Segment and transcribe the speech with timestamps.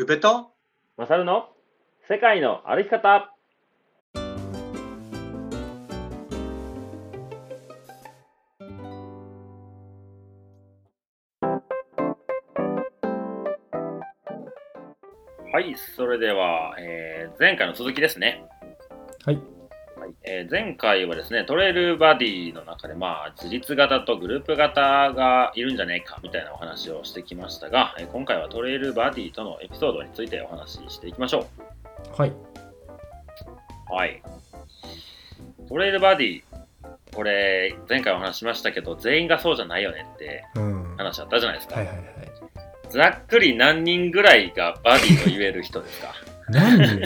[0.00, 0.52] 宇部と
[0.96, 1.48] マサルの？
[2.08, 3.34] 世界の歩き方
[15.52, 18.44] はい、それでは、えー前回の続きですね。
[19.24, 19.57] はい。
[20.28, 31.46] はいえー前回はですね、トレイルバディの中で、まあ、自立型とグループ型がいるんじゃねえかみたいなお話をしてきましたが、えー今回はトレイルバディとのエピソードについてお話ししていきましょ
[32.16, 32.30] はい。
[32.30, 32.34] う。
[33.94, 34.22] はい。
[35.68, 36.42] トレイルバディ、
[37.14, 40.82] これ、前回お話ししましたけど、全員がそうじゃないよねってうん。
[40.82, 41.76] はい話あったじゃないですか。
[41.76, 41.96] はいはい。
[42.90, 46.12] ざっくり何人ぐらいがバディと言える人ですか？
[46.48, 47.00] 何人？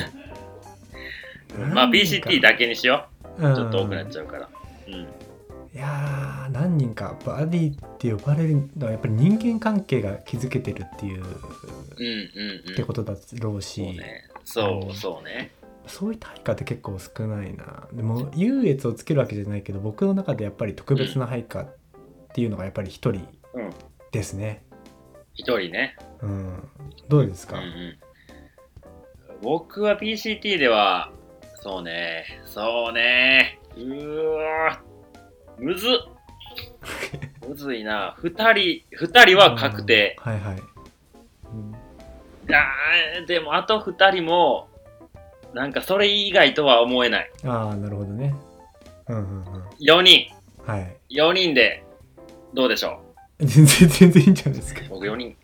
[1.74, 3.11] まあ、PCT だけにしようんう。
[3.38, 4.48] ちょっと多くなっちゃうから。
[4.86, 4.94] うん。
[4.94, 11.30] いやー何人かバディって呼ばれるのはやっぱり人間関係が築けてるっていううんうん
[12.66, 12.72] うん。
[12.72, 13.98] ってことだろうし、
[14.44, 14.94] そうね。
[14.94, 15.50] そうね。
[15.86, 21.66] そういった配下って結構少ないなでも優越をつけるわけじゃないけど僕の中でやっぱり特別な配下っ
[22.34, 23.70] ていうのがやっぱり一人うん。
[24.12, 24.62] ですね
[25.34, 25.96] 一人ね。
[26.20, 26.68] うん
[27.08, 27.98] どうですか、うんうん。
[29.42, 31.10] 僕は PCT では、
[31.62, 34.32] そうね、そうね、うー。
[34.32, 34.82] わ
[35.58, 35.90] むずっ。
[37.48, 38.16] むずいな。
[38.18, 40.16] 二人、二人は確定。
[40.18, 40.58] はいはい、う
[41.56, 41.72] ん。
[42.52, 44.66] あーでもあと二人も、
[45.54, 47.30] なんかそれ以外とは思えない。
[47.44, 48.34] ああなるほどね。
[49.06, 49.62] うんうんうん。
[49.80, 50.26] 4人、
[50.66, 50.96] はい。
[51.10, 51.84] 4人で、
[52.54, 53.00] どうでしょ
[53.38, 54.80] 全然全然いいんじゃないですか。
[54.86, 55.36] う僕4人。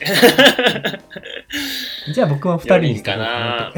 [2.14, 3.74] じゃあ僕は2人にかな。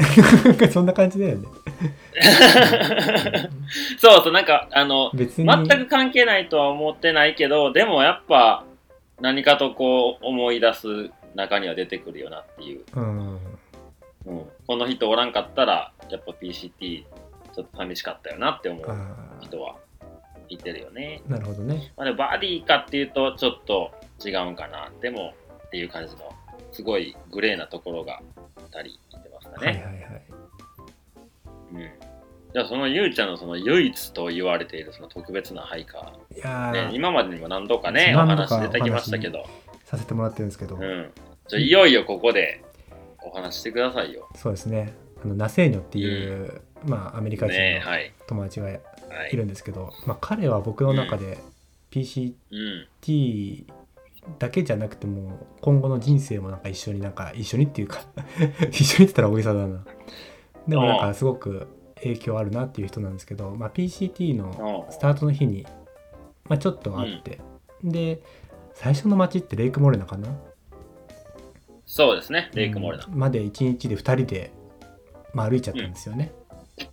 [0.71, 1.45] そんな感じだよね
[3.97, 8.65] そうそう、なんか、あの、別に全く関係ないとは思ってないけど、でもやっぱ
[9.21, 12.83] 何かとこう思い出す中には出てくるよなっていう。
[12.95, 13.39] うん
[14.25, 17.03] うん、この人おらんかったら、やっぱ PCT
[17.53, 19.77] ちょっと寂しかったよなって思うあ人は
[20.49, 21.21] いてるよね。
[21.27, 23.91] ーなるほどねまあ、でもバディかっていうとちょっと
[24.23, 24.91] 違うんかな。
[25.01, 25.33] でも
[25.67, 26.31] っていう感じの、
[26.71, 28.21] すごいグレーなところが
[28.57, 30.07] 2人いてますかはいはいね。
[30.09, 30.28] はい
[31.73, 31.89] うん。
[32.53, 39.45] じゃあそのゆうちゃんのその唯一と言われているその特別なハイカいやー、ね、ー今までにも何度かね、お何度か話出てきましたけど、
[39.85, 41.11] させてもらってるんですけど、うん。
[41.47, 42.63] じゃあいよいよここで
[43.23, 44.27] お話してくださいよ。
[44.35, 44.93] そうですね
[45.23, 48.13] あのナセーニョっていう、まあアメリカ人ねのはい。
[48.27, 48.71] 友達がい
[49.09, 49.35] はい。
[49.35, 51.37] るんですけど、まあ、彼は僕の中で
[51.91, 53.67] PCT うん。
[54.37, 58.01] だけじゃなくても今後の人生もなんか一緒になんか一緒にっていうか
[58.69, 59.83] 一緒にって言ったら大げさだな
[60.69, 65.65] でもなんかすごく影響あるなっていう人なんですけど、まあ、PCT のおスタートの日に、
[66.47, 67.41] まあ、ちょっとあって、
[67.83, 68.21] で
[68.75, 70.29] 最初の街ってレイクモレナかな？
[71.85, 73.05] そうですね、レイクモレナ。
[73.05, 74.51] うんまで1日で2人で、
[75.33, 76.31] まあ、歩いちゃったんですよね。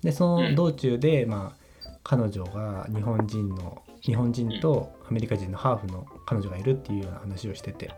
[0.03, 7.91] でその道中で、まあ、彼女が日本人の日本人とアメリカ人のハーフの彼女がいるっていうような話をしてて。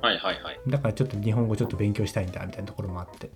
[0.00, 0.60] はいはいはい。
[0.68, 3.30] だからちょっと日本語ちょっと勉強したいんだみたいなところもあって。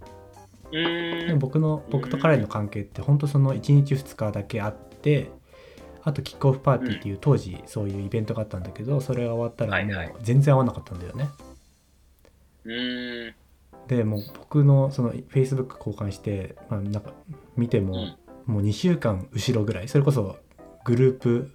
[0.71, 5.31] でも僕の僕と彼の関係って本当その1日2日だけあって
[6.03, 11.29] あとキックオフパーティーっていう当時そういうイベントがあったんだけどそれが終わったらもう全然合わなかったんだよね。
[13.87, 17.13] でもう僕のその Facebook 交換して、まあ、なんか
[17.57, 18.17] 見ても、うん。
[18.49, 20.39] もう2週間後ろぐらいそれこそ
[20.85, 21.51] グループ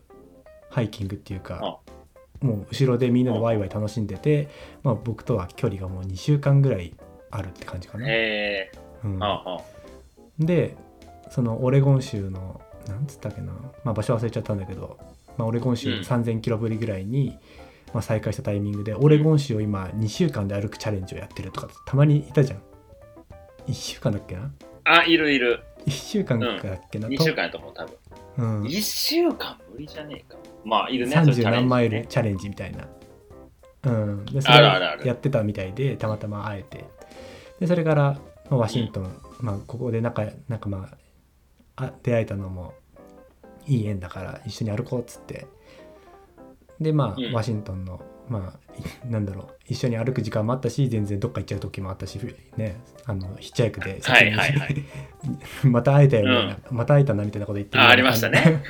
[0.69, 1.79] ハイキングっていうか
[2.39, 4.47] もう後ろでみんなでワイワイ楽しんでて、
[4.83, 6.93] まあ、僕とは距離がもう2週間ぐらい
[7.31, 8.05] あるって感じかな。
[8.07, 8.71] へ
[9.03, 9.19] うん。
[10.45, 10.75] で
[11.31, 13.53] そのオレゴン州のなんつったっけな、
[13.83, 14.97] まあ、場所忘れちゃったんだけど、
[15.37, 16.01] まあ、オレゴン州うん。
[16.01, 17.37] 3000キロぶりぐらいに、
[17.93, 22.61] まあ、再開したタイミングでオレゴン州を今2週間で歩くチャレンジをやってるとかたまにいたじゃん。
[23.67, 24.51] 1週間だっけな。
[24.83, 25.63] あ、いるいる。
[25.85, 26.59] 1週間だっ
[26.91, 27.97] けな、2週間やと思う、多分。
[28.37, 30.37] うん、1週間無理じゃねえか。
[30.65, 31.13] まあ、いるね。
[31.15, 32.87] そういうチ30ャレンジ何マイルねチャレンジみたいな、
[33.83, 35.07] うん、でそれあるあるある。
[35.07, 36.85] やってたみたいでたまたま会えて。
[37.59, 38.19] でそれから、
[38.53, 40.89] まあ、ワシントン、まあ、ここで仲なんかま
[41.75, 42.73] ああ出会えたのも
[43.65, 45.47] いい縁だから一緒に歩こうっつって。
[46.79, 47.33] でまあ、うん。
[47.33, 52.19] ワシントンのまあいなんだろう一緒に歩く時間もあったし全然どっか行っちゃう時もあったし
[52.55, 54.75] ねあのヒッチハイクではいはいはい。
[55.67, 58.63] また会えたよね、また会えたなみたいなこと言ってあありましたね。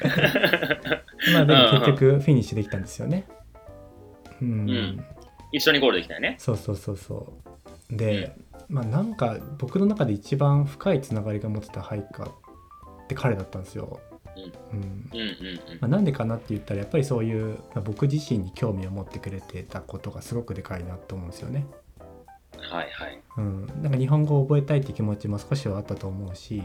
[1.34, 1.80] まあでもうんうん。
[1.80, 3.26] 結局フィニッシュできたんですよね。
[4.42, 4.70] うん。
[4.70, 5.06] うん。
[5.52, 6.36] 一緒にゴールできたよね。
[6.40, 7.16] そうそうそうそ
[7.46, 7.50] う。
[7.98, 8.36] で、
[8.70, 12.34] まあなんか僕の中で一番深いつながりが持ってたハイカーっ
[13.08, 14.00] て彼だったんですよ。
[15.82, 21.68] なんでかなって言ったらやっぱりそういう、まあ、僕自身に興味を持ってくれてたことがすごくでかいなと思うんですよね。
[22.58, 23.20] はいはいはい。
[23.38, 26.64] うん、なんか日本語を覚えたいって気持ちも少しはあったと思うし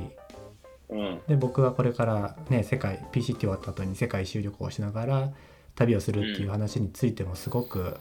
[0.89, 1.21] うん。
[1.29, 5.33] で僕はこれからね世界 PCT 終わった後に世界一周旅行をしながら
[5.75, 7.95] 旅をするっていう話についてもすごく、わ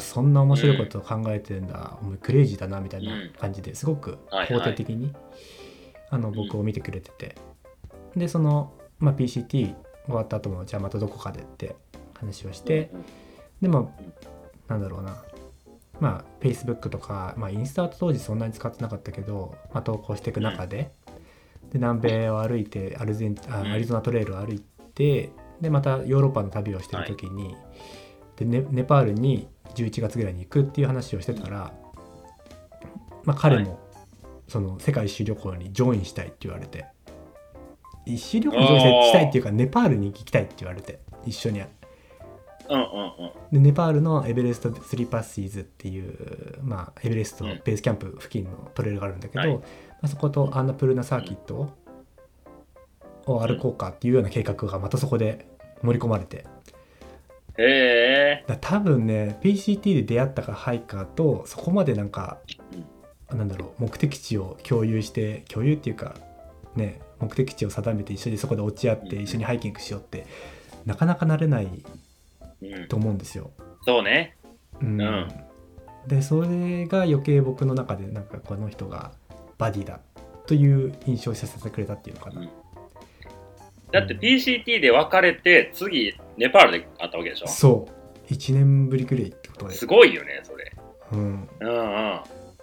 [0.00, 4.60] そんな面白いことを考えてんだ、お前クレイジーだなみたいな感じですごくはいはい。
[4.60, 5.12] 肯定的に、
[6.10, 7.36] あの僕を見てくれてて、
[8.16, 9.74] でその、まあ、PCT
[10.06, 11.76] 終わった後もじゃあまたどこかでって
[12.14, 13.04] 話をして、うん
[13.62, 13.94] でも
[14.68, 15.22] なんだろうな。
[16.00, 20.90] まあ Facebook とか、まあ、インスタは当時そんなに使ってなかったけど、まあ、投稿していく中で,、
[21.70, 23.72] で南米を歩いてアルゼンあうん。
[23.72, 24.60] アリゾナトレイルを歩い
[24.94, 25.30] て
[25.60, 27.56] でまたヨーロッパの旅をしてる時に、
[28.34, 31.72] でネネパールに11月ぐらいに行くっていう話をしてたら、
[33.24, 33.78] まあ、彼も、はい。
[34.48, 36.86] その世界一周旅行にジョインしたいって言われて。
[38.04, 41.60] 一周旅行にジョインしたいっていうかネパールに行きたいって言われて一緒に
[42.68, 43.32] うんうんうん。
[43.52, 49.56] でネパールのエベレスト・スリーパッシーズっていう、まあ、エベレストうんベースキャンプ付近のトレイルがあるんだけど、はい。
[49.56, 49.62] ま
[50.02, 51.72] あ、そことアンナプルーナサーキット
[53.26, 55.46] を歩こうかっていうような計画がまたそこで
[55.82, 56.44] 盛り込まれて
[57.58, 58.44] へえ。
[58.46, 62.38] だ多分ね PCT で出会ったかハイカーとそこまでなんか、
[63.30, 66.14] なんだろう目的地を共有して共有っていうか
[66.76, 70.26] ね目的地を定めて一緒にそこで落ち合ってうん一緒にハイキングしようって
[70.84, 71.68] なかなかなれない
[72.62, 72.88] うん。
[72.88, 73.50] と思うんですよ。
[73.84, 74.36] そうね。
[74.80, 75.28] うんうん
[76.06, 79.12] でそれが余計僕の中でなんかこの人が
[79.56, 80.00] バディだ
[80.46, 82.48] という印象をさせてくれたっていうのかな、うん
[83.92, 87.46] だって PCT で別れて、次、ネパールで会ったわけでしょ？
[87.46, 88.32] そう。
[88.32, 89.74] 1年ぶりくらいってことで。
[89.74, 90.72] すごいよね、それ。
[91.12, 91.48] うん。
[91.60, 91.68] うん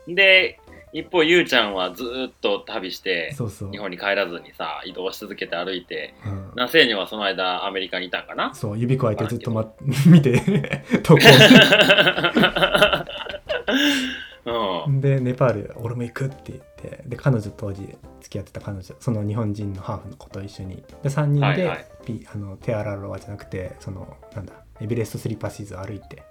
[0.07, 0.15] うん。
[0.15, 0.59] で、
[0.91, 3.71] 一方、ゆうちゃんはずーっと旅して、そうそう。
[3.71, 6.51] 日本に帰らずにさ、移動し続けて歩いて、うん。
[6.55, 8.55] ナセーニはその間アメリカにいたんかな？
[8.55, 9.71] そう指くわえてずっと、ま、
[10.07, 10.41] 見て
[11.03, 11.21] 投稿
[14.87, 15.01] うん。
[15.01, 17.81] でネパール俺も行くっててで彼女当時
[18.21, 26.23] 付き合ってた彼女その日本人のハーフの子と一緒にで3人で、はいはいピあのテアラロアじゃなくてそのなんだエベレストスリーパーシーズを歩いて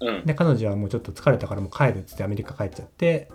[0.00, 0.26] うん。
[0.26, 3.30] で彼女はもうちょっと疲れたからもう帰るっつってアメリカ帰っちゃって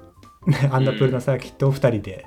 [0.47, 2.25] で アンダプルナサーキットを2人で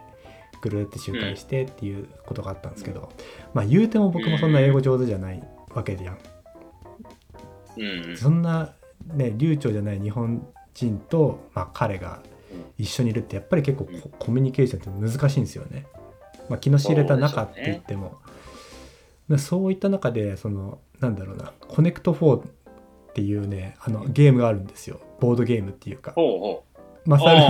[0.61, 3.11] ぐるって周回してっていうことがあったんですけど、
[3.53, 5.43] まあ言うても僕もそんな英語上手じゃない
[5.75, 6.19] わけじゃん。
[7.77, 8.17] うんうん。
[8.17, 8.75] そんな
[9.13, 12.23] ね流暢じゃない日本人と、まあ、彼が
[12.79, 15.87] 一緒にいるってやっぱり結構ココミュニケーションって難しいんですよね。
[16.49, 18.19] まあ、気の知れた仲って言っても
[19.31, 22.43] そう,、そういった中でそのなんだろうなコネクト4っ
[23.15, 26.67] ていうねあのゲームがあるんですよボードゲームっていうかほう。
[27.09, 27.41] マサル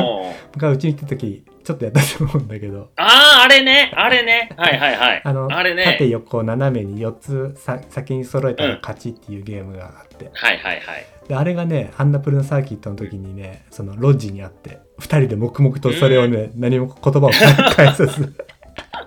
[0.58, 4.50] がうちに来た時ちょっとやったと思うんだけどああ、あれね、あれね。
[4.56, 5.22] はいはいはい。
[5.25, 5.84] あのれね。
[5.84, 11.06] 縦横斜めに4つさ先に揃えたら勝ちっていうゲームがあって、はいはいはい。
[11.28, 18.34] であれがねアンナプルナサーキットの時にねそのロッジにあって2人で黙々とそれをね、何も言葉を返さず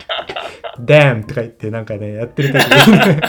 [0.79, 3.21] 「ダン!」とか言ってなんかねやってる時にね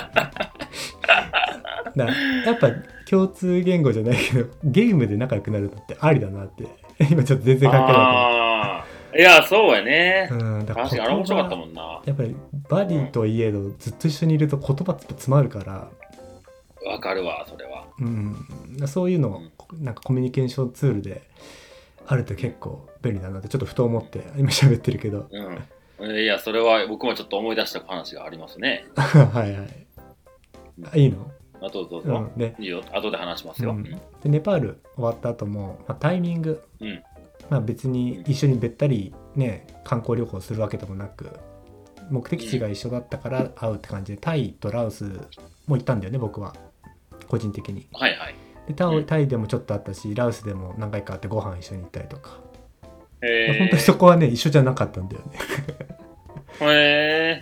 [1.96, 2.06] な
[2.44, 2.70] やっぱ
[3.08, 6.64] 共通言語じゃないけどゲームで仲良くなるのってありだなって
[7.10, 8.90] 今ちょっと全然関係ないああ。
[9.16, 12.00] いや、そうやねうん、だから確かにあれ面白かったんもんな。
[12.04, 12.36] やっぱり
[12.68, 15.88] バディといえどずっと一緒にいると言葉って詰まるから、
[16.88, 17.86] わかるわ、それは。
[17.98, 18.36] うん、
[18.86, 19.40] そういうのを
[19.80, 21.22] なんかコミュニケーションツールで
[22.10, 25.28] あると結構便利だなってちょっとふと思って今喋ってるけど。
[26.00, 26.16] うん。
[26.16, 28.84] いや、それは僕もちょっと思い出した話がありますね。
[28.96, 29.86] はいはい。
[30.92, 31.30] あいいの、
[31.62, 32.28] あとどうぞ。
[32.34, 32.56] うん、で。
[32.58, 33.70] いいよ、後で話しますよ。
[33.70, 33.82] ううん。
[33.82, 37.00] んでネパール終わった後も、まあ、タイミング、うん。
[37.48, 41.30] まあ、別に一緒にべったりね観光旅行するわけでもなく
[42.10, 45.04] 目的地が一緒だったから会うって感じでタイとラオス
[45.66, 46.54] も行ったんだよね僕は。
[47.28, 47.86] 個人的に。
[47.92, 48.34] はいはい。
[48.70, 52.40] でタイうんタイでもちょっとあったしラオスでも何回か会ってご飯一緒に行ったりとか、
[53.22, 55.38] へ本当にそこはね一緒じゃなかったんだよね
[56.60, 56.64] え。
[56.64, 56.68] へ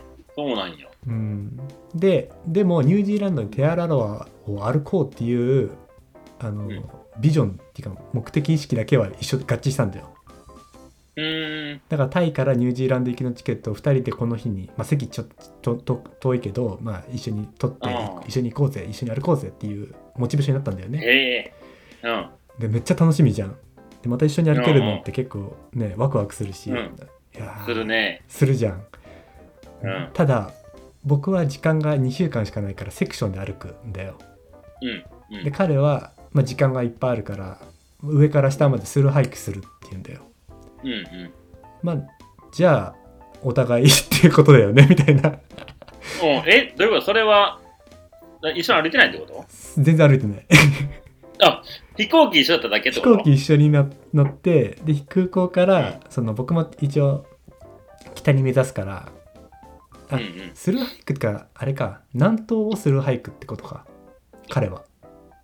[0.00, 0.02] え。
[0.34, 0.86] そうなんや。
[1.06, 1.58] うん、
[1.94, 5.70] ででもニュージーランドにテアラロアを歩こうっていう
[6.38, 6.84] あの、うん
[7.20, 10.14] ビジョンっていうか目的意識だけは一緒合致したんだよ。
[11.88, 15.26] だからタイからニュージーランド行きのチケットを2人でこの日に、まあ、席ちょっ
[15.62, 17.88] とと遠いけど、まあ、一緒に取って
[18.26, 21.52] 一緒に行こうぜ一緒に歩こうぜっていうモチベーションになったんだよね。
[22.02, 22.28] うん。
[22.58, 23.56] でめっちゃ楽しみじゃん。
[24.02, 26.76] でまた一緒に歩けるのって結構ねワクワクするし、うん。
[26.76, 28.22] いやーするね。
[28.28, 28.84] するじゃん、
[29.82, 30.10] うん。
[30.12, 30.52] ただ
[31.04, 34.18] 僕は時間が2週間しかないからセクションで歩くんだよ。
[34.82, 34.84] う
[35.34, 35.40] ん。
[35.40, 35.52] うでん。
[35.52, 37.58] 彼は、まあ、時間がいっぱいあるから
[38.02, 40.27] 上から下までスルーハイクするって言うんだよ
[40.84, 41.32] うんうん。
[41.82, 41.96] まあ
[42.52, 42.94] じゃあ
[43.42, 45.38] お互いっていうことだよねみたいな。
[46.22, 47.06] おえ、どういうこと？
[47.06, 47.60] それは、
[48.56, 49.44] 一緒に歩いてないってこと？
[49.76, 50.46] 全然歩いてない。
[51.42, 51.62] あ、
[51.96, 53.18] 飛行機一緒だっただけって飛こと？
[53.18, 57.26] 行機一緒にな乗ってで空港からその僕も一応
[58.14, 59.08] 北に目指すから
[60.10, 60.50] あうんうん。
[60.54, 63.86] スルーハイクってかあれか南東をスルーハイクってことか
[64.48, 64.82] 彼は。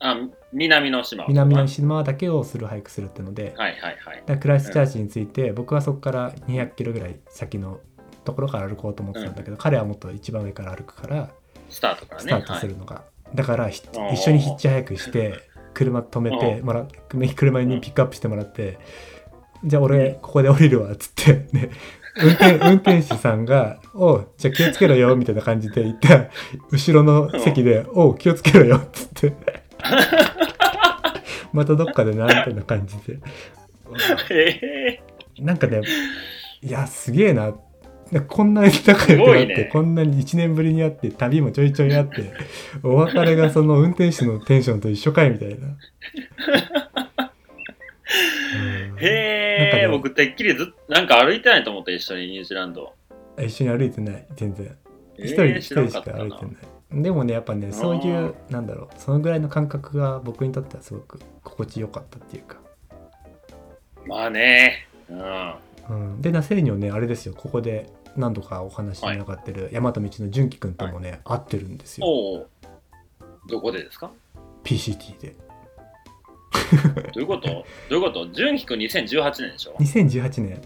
[0.01, 0.17] あ、
[0.55, 4.39] 南の島は南の島だけをスルーハイクするってので、はいはいはい。
[4.39, 7.81] クライストチャーチについて、僕はそこから200キロぐらい先の
[8.25, 11.31] ところから歩こうと思ってたんだけど、彼はもっと一番上から歩くから
[11.69, 12.29] スタートからね。
[12.29, 13.03] スタートするのが、
[13.35, 13.83] だから一
[14.17, 15.41] 緒にヒッチハイクして
[15.75, 16.87] 車止めてもら
[17.35, 18.79] 車にピックアップしてもらって、
[19.65, 21.71] じゃあ俺ここで降りるわっつって、ね、
[22.17, 26.29] 運転 運転手さんが「おうじゃあ気をつけろよ」みたいな感じで言った
[26.71, 29.33] 後ろの席で「おう気をつけろよ」っつって
[31.55, 33.19] またどっかでなみたいな感じで。
[34.31, 35.01] へ
[35.39, 35.81] えなんかね
[36.63, 37.55] いやすげえな。
[38.29, 39.71] こんなに仲良くなって、ね。
[39.73, 42.33] こんなに1年ぶりに会って旅もちょいちょいあって
[42.83, 45.55] お別れがその運転手のテンションと一緒かいみたいな。
[45.57, 45.71] う
[48.95, 48.99] ん。
[48.99, 52.93] へえ、なんかね僕てっきりずなんか歩いてないと思った一緒にニュージーランド。
[53.39, 54.27] 一緒に歩いてない。
[54.37, 54.77] 全然。
[55.19, 62.57] えー一人一人しか歩いてないでもねやっぱねそういうなんだろうそのぐらいの感覚が僕にとってはすごく心地よかったっていうか、
[64.07, 64.87] まあね。
[65.09, 65.55] うん。
[65.91, 67.35] うん、でナセーニョねあれですよ。
[67.37, 72.07] ここで何度かお話に上がってる大和道の純喜くんともね、会ってるんですよ。
[72.07, 72.47] おお。
[73.49, 74.11] どこでですか
[74.63, 75.37] ？PCT で。
[77.13, 77.49] どういうこと？
[77.49, 78.27] どういうこと？
[78.29, 80.63] 純喜くん2018年でしょ？2018年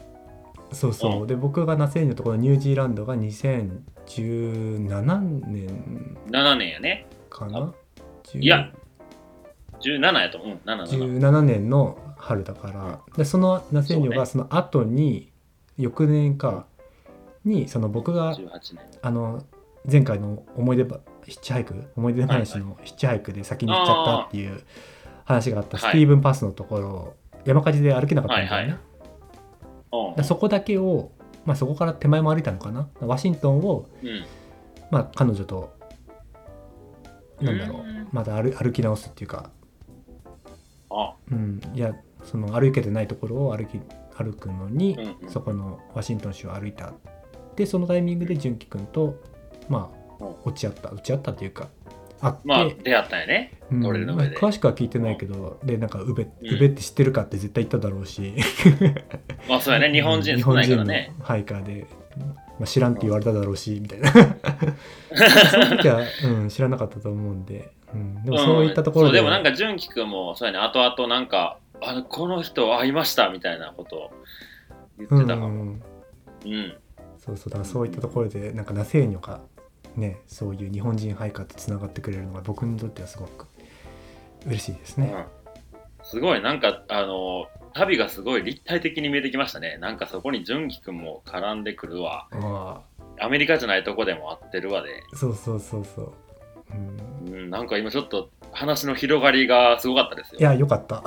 [0.72, 1.26] そうそう、うん。
[1.26, 7.06] で僕がナセーニョのところニュージーランドが2017年 ?7 年やね。
[7.30, 7.72] かな
[8.24, 8.70] ？10いや
[9.80, 10.58] 17やと思う。
[10.64, 11.20] うん、7、7。
[11.20, 13.00] 17年の春だから。
[13.16, 15.30] でそのナセーニがその後に
[15.76, 16.66] 翌年か
[17.44, 18.80] にその僕が18年。
[19.02, 19.44] あの
[19.90, 24.62] 前回の思い出ばヒッチハイク思い出話のヒッチハイクで先に行っちゃったっていう
[25.24, 25.92] 話があったスはい。
[25.92, 28.78] ティーブンパスのところを山火事で歩けなかったんだよね、はいはい
[29.92, 31.12] うんでそこだけを、
[31.44, 32.88] まあ、そこから手前も歩いたのかな。
[33.00, 34.24] ワシントンを、うん。
[34.90, 35.78] まあ、彼女と
[37.40, 37.80] なんだろう。
[37.80, 38.08] うん。
[38.12, 39.50] まだ歩歩き直すっていうか。
[40.90, 43.80] あ、うん、いやその歩けてないところを歩き
[44.16, 45.30] 歩くのに、うんうん。
[45.30, 46.92] そこのワシントン州を歩いた。
[47.56, 49.16] でそのタイミングで純喜君と
[49.68, 49.90] ま
[50.20, 50.34] あうん。
[50.44, 50.90] 落ち合った。
[50.90, 51.68] 落ち合ったというか
[52.20, 53.52] 会って、まあ、出会ったんやね。
[53.70, 53.82] うん。
[53.82, 54.30] トレイルの上で。
[54.30, 56.54] まあ詳しくは聞いてないけど、でなんか宇部うん。
[56.54, 58.34] 宇部って知ってるかって絶対言っただろうし、
[59.48, 59.92] まあ、そうやね。
[59.92, 61.14] 日本人少ないからね。
[61.22, 61.86] ハイカーで、
[62.58, 64.10] まあ、知らんって言われただろうしみたいな。
[65.50, 69.24] その時は、うん、知らなかったと思うんで、うん、でもそういったところで、うん。
[69.24, 70.58] でもなんか純喜くんもそうやね。
[70.58, 74.10] 後々なんかあのこの人会いましたみたいなことを
[74.98, 75.48] 言ってたかも。
[75.48, 75.78] う
[76.44, 76.74] うん、ん。
[77.18, 77.50] そうそう。
[77.50, 79.40] だからそういったところでなんかナセーニョが
[79.98, 83.46] ねそういう日本人ハイカーとつながってくれるのが僕にとってはすごく
[84.46, 85.12] 嬉しいですね。
[85.14, 85.24] うん。
[86.04, 86.42] すごい。
[86.42, 89.78] なんかあの旅がすごい立体的に見えてきましたね。
[89.78, 92.28] なんかそこに純喜くんも絡んでくるわ。
[92.32, 92.80] あ
[93.20, 96.12] アメリカじゃないとこでも会ってるわで、あそうそうそうそう。
[97.26, 100.40] うん、うん、なんか今ちょっと話の広がりがすごかったですよ。
[100.40, 101.02] いやよかった。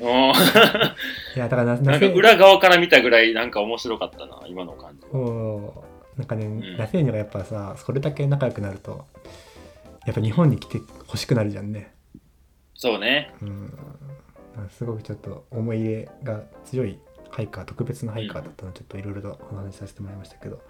[0.00, 0.32] うん。
[1.36, 5.06] いやだからななんか裏側から見たぐらいなんか面白かったな今の感じ
[6.18, 6.76] なんかね、ん。
[6.76, 9.06] ナセーニョがやっぱさそれだけ仲良くなると
[10.04, 11.94] やっぱ日本に来て欲しくなるじゃんね。
[12.74, 13.34] そうね。
[13.40, 13.72] うん、
[14.70, 16.98] すごくちょっと思い入れが強い
[17.30, 20.60] ハイカー特別なハイカーだったので、ちょっといろいろとお話しさせてもらいましたけど、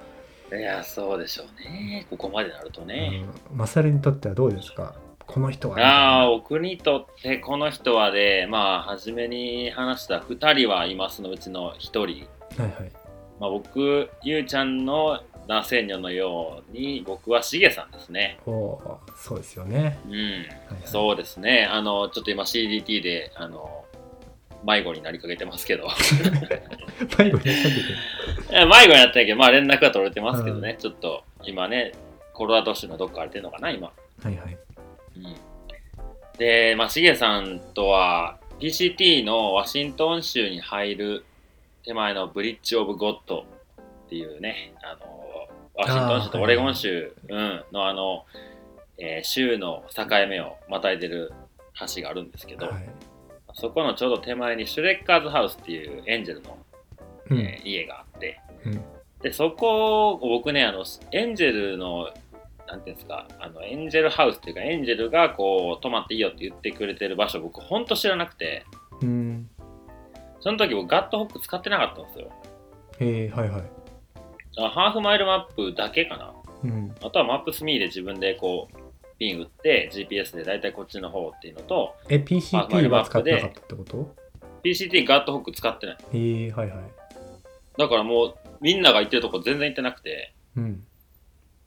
[0.52, 2.06] いやそうでしょうね。
[2.10, 4.94] ここまでなるとね、うん、マサルにとってはどうですか？
[5.26, 6.20] この人はあな。
[6.22, 12.02] あ、僕にとってこの人はで、まあ、初めに話した2人はいますのうちの1人。
[12.04, 12.92] はいはい。
[13.38, 18.38] まあ、僕、ゆうちゃんのナセーニョのように、僕はしげさんですね。
[18.46, 20.46] おそうですよね、うん、はいはい、
[20.84, 21.66] そうですね。
[21.70, 23.84] あの、ちょっと今 CDT で、あの、
[24.64, 25.88] 迷子になりかけてますけど。
[27.18, 27.48] 迷子になったけ
[28.52, 31.92] え迷子になったんやけど、まあ連絡は取れてますけどね、ちょっと今ね、
[32.34, 33.90] コロラド州のどっか荒れてるのかな、今。
[34.22, 34.58] どはいはい
[35.16, 35.36] うん
[36.38, 41.24] で、まあ、しげさんとは PCT のワシントン州に入る
[41.84, 43.44] 手前のブリッジ・オブ・ゴッド
[44.06, 45.17] っていうね、あの
[45.78, 48.24] ワシントン州とオレゴン州、うん、のあの、
[48.98, 51.32] えー州の境目をまたいでる
[51.94, 52.88] 橋があるんですけど、はい。
[53.54, 56.58] そこのちょうど手前にシュレッカーズハウスっていうエンジェルの、
[57.30, 57.38] うん。
[57.38, 58.80] えー家があって、うん。
[59.22, 62.08] で、そこを僕ね、あの、エンジェルの、
[62.66, 68.64] なんていうんですか、あの、エンジェルハウスっていうか、エンジェルがこう、泊まっていいよって言ってくれてる場所、僕、ほんと知らなくて、
[69.00, 69.48] うん。
[70.40, 72.32] その時僕、ガットホック使ってなかったんですよ。
[73.00, 73.60] えー、はいはい。
[73.60, 73.64] あ
[74.60, 76.32] ハーフマイルマップだけかな。
[76.64, 76.94] うん。
[77.02, 78.76] あとはマップスミーで自分でこう、
[79.18, 84.14] ピン打って GPS で大体こっちの方っていうのとえ PCT は使ってなかったってこと
[84.62, 85.96] ？PCT ガットホック使ってない。
[86.12, 86.78] えー、はいはい。
[87.76, 90.34] だからもうみんなが行ってるとこ全然行ってなくて。
[90.56, 90.84] うん。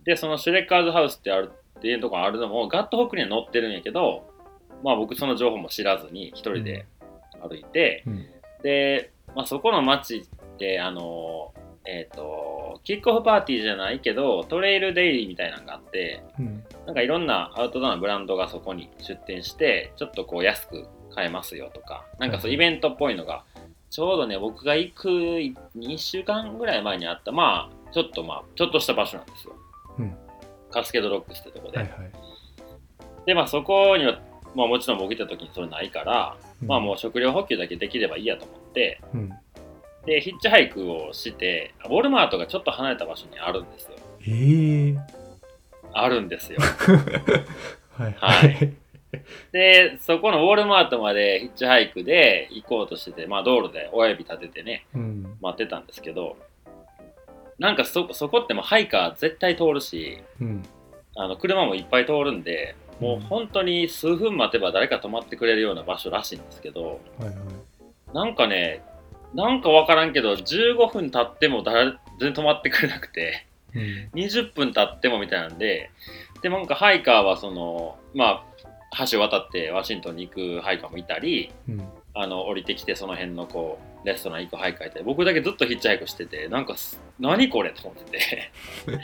[0.04, 4.28] でそのシュレッカーズハウスってあるっていうとこあるのもガットホックには載ってるんやけど
[4.84, 6.86] まあ僕その情報も知らずに一人で
[7.42, 8.26] 歩いて、うん。
[8.64, 11.54] で、まあ、そこの街ってあの
[11.86, 16.64] えっ、とキックオフパーティーじゃないけどトレイルデイリーみたいなのがあってうん。
[16.86, 23.44] なんかいろんなアウトドアのブランドがそこに出店してちょっとこう安く買えますよとかなんかそうイベントっぽいのが
[23.90, 29.56] ちょうどね僕が行く2週間ぐらい前にあったまあちょっとまあちょっとした場所なんですよ。
[30.00, 30.16] うん。
[30.72, 32.12] カスケードロックスってとこで、はいはい。
[33.26, 34.20] でまあそこには
[34.56, 36.68] まあもちろん僕行った時にそれないから、うん。
[36.70, 39.34] まあもう食料補給だけできればいいやと思ってうん
[40.06, 43.92] でヒッチハイクをしてウォルマートがちょっと離れた場所にあるんですよ。
[44.22, 44.30] え。
[44.30, 45.00] ー、
[45.94, 46.60] あるんですよ。
[47.98, 48.16] はい。
[48.18, 48.74] はい。
[49.52, 55.38] でそこのウォルマートまでヒッチハイクで行こうとしててまあ道路で親指立ててねうん。
[55.42, 56.38] 待ってたんですけど
[57.60, 60.64] なんかそそこってもうハイカー絶対通るしうん。
[61.16, 67.36] あの車もいっぱい通るんでもう本当に数分待てば誰か止まってくれるような場所らしいんですけどはいはい。
[68.14, 68.82] なんかね
[69.34, 74.10] なんかわからんけど15分経っても誰全然止まってくれなくてうん。
[74.14, 75.92] 20分経ってもみたいなんで
[76.42, 78.44] でなんかハイカーはそのま
[78.94, 81.84] あ橋を渡ってワシントンに行くハイカーもいたりうん。
[82.14, 88.52] あの降りてきてその辺のこうレストラン行くハイカーいて僕だけずっとヒッチハイクしててなんかす何これと思ってて。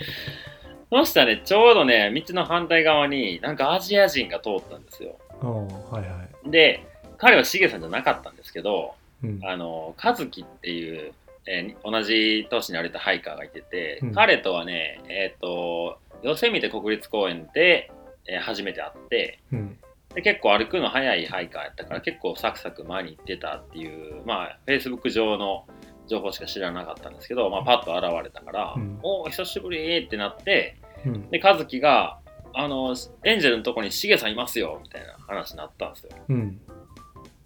[0.90, 5.18] そしたらねちょうどね道の反対側になんかアジア人が通ったんですよ。
[5.42, 6.50] はいはい。
[6.50, 6.86] で
[7.18, 9.40] 彼はシゲさんじゃなかったんですけどうん。
[9.44, 11.14] あの和樹っていう、
[11.46, 14.12] えー同じ年に歩いたハイカーがいてて、うん。
[14.14, 17.92] 彼とはねえっ、とヨセミテ国立公園で、
[18.28, 19.78] えー初めて会ってうん。
[20.16, 25.66] で結構歩くの早いハイカーやったから結構サクサク前に行ってたっていうまあ Facebook 上の
[26.08, 29.00] 情報しか知らなかったんですけど、まあ、パッと現れたから「うん。
[29.04, 30.76] おお久しぶり!」ってなって
[31.06, 31.30] うん。
[31.30, 32.20] で和樹が
[32.54, 36.10] あのエンジェルのとこにシゲさんいますよみたいな話になったんですよ。
[36.30, 36.60] うん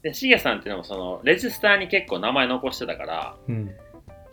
[0.04, 3.72] でシゲさんっていうのもそのレジスターに結構名前残してたからうん。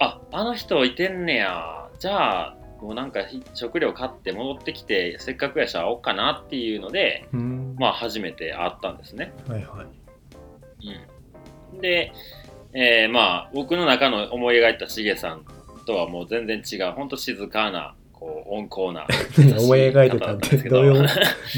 [0.00, 1.88] ああの人いてんねや。
[1.98, 7.76] じゃあもうなんかひ食料買って戻ってきてせっかくやし会おうかなっていうのでうん。
[7.78, 9.32] まあ初めて会ったんですね。
[9.48, 9.86] はいはい。
[11.74, 12.12] うん、で、
[12.72, 15.44] えーまあ僕の中の思い描いたしげさん
[15.88, 19.06] とはもう全然違う本当静かなこう温厚な
[19.58, 21.06] 思い描いてたってどういう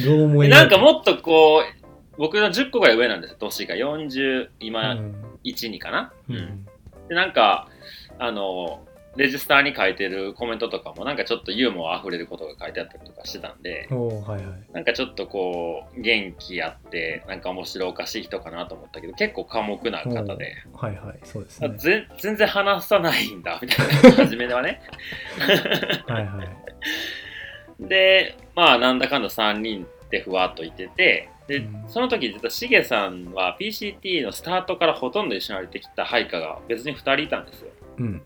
[0.04, 1.79] どう思い描いてなんかもっとこう
[2.20, 3.74] 僕の10個ぐらい上なんですよ年が。
[3.76, 5.14] 40今うん。
[5.42, 6.66] 12かな、うん。
[7.08, 7.66] でなんか
[8.18, 14.72] あのレジスターに書いてるコメントとかもなんかちょっとユーモアあふれることが書いてあったりとかしてたんではいはい。
[14.74, 20.56] なんかちょっとこう元気あってなんか面白おかしい人かなと思ったけど結構寡黙な方で。
[20.74, 21.62] はいはいそうです
[22.18, 24.82] 全然話さないんだみたいな 初めではね。
[26.06, 27.88] はいはい。
[27.88, 31.84] でまあなんだかんだ3人でふわっといててで、うん。
[31.88, 37.70] その時実はしげさんは PCT のスタートからほとんど一緒に歩いてきたハイカーが別に2人いたんですよ。
[37.98, 38.22] うん。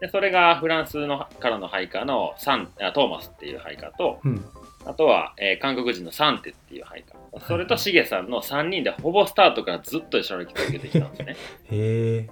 [0.00, 4.44] でそれがフランスのからのハイカーのサンあトーマスっていうハイカーとうん。
[4.86, 7.46] あとは、えー韓国人のサンテっていうハイカー。
[7.46, 11.36] それとしげさんの3人でほぼスタートからずっと一緒に歩き続けてきたんですね。
[11.70, 12.30] へえ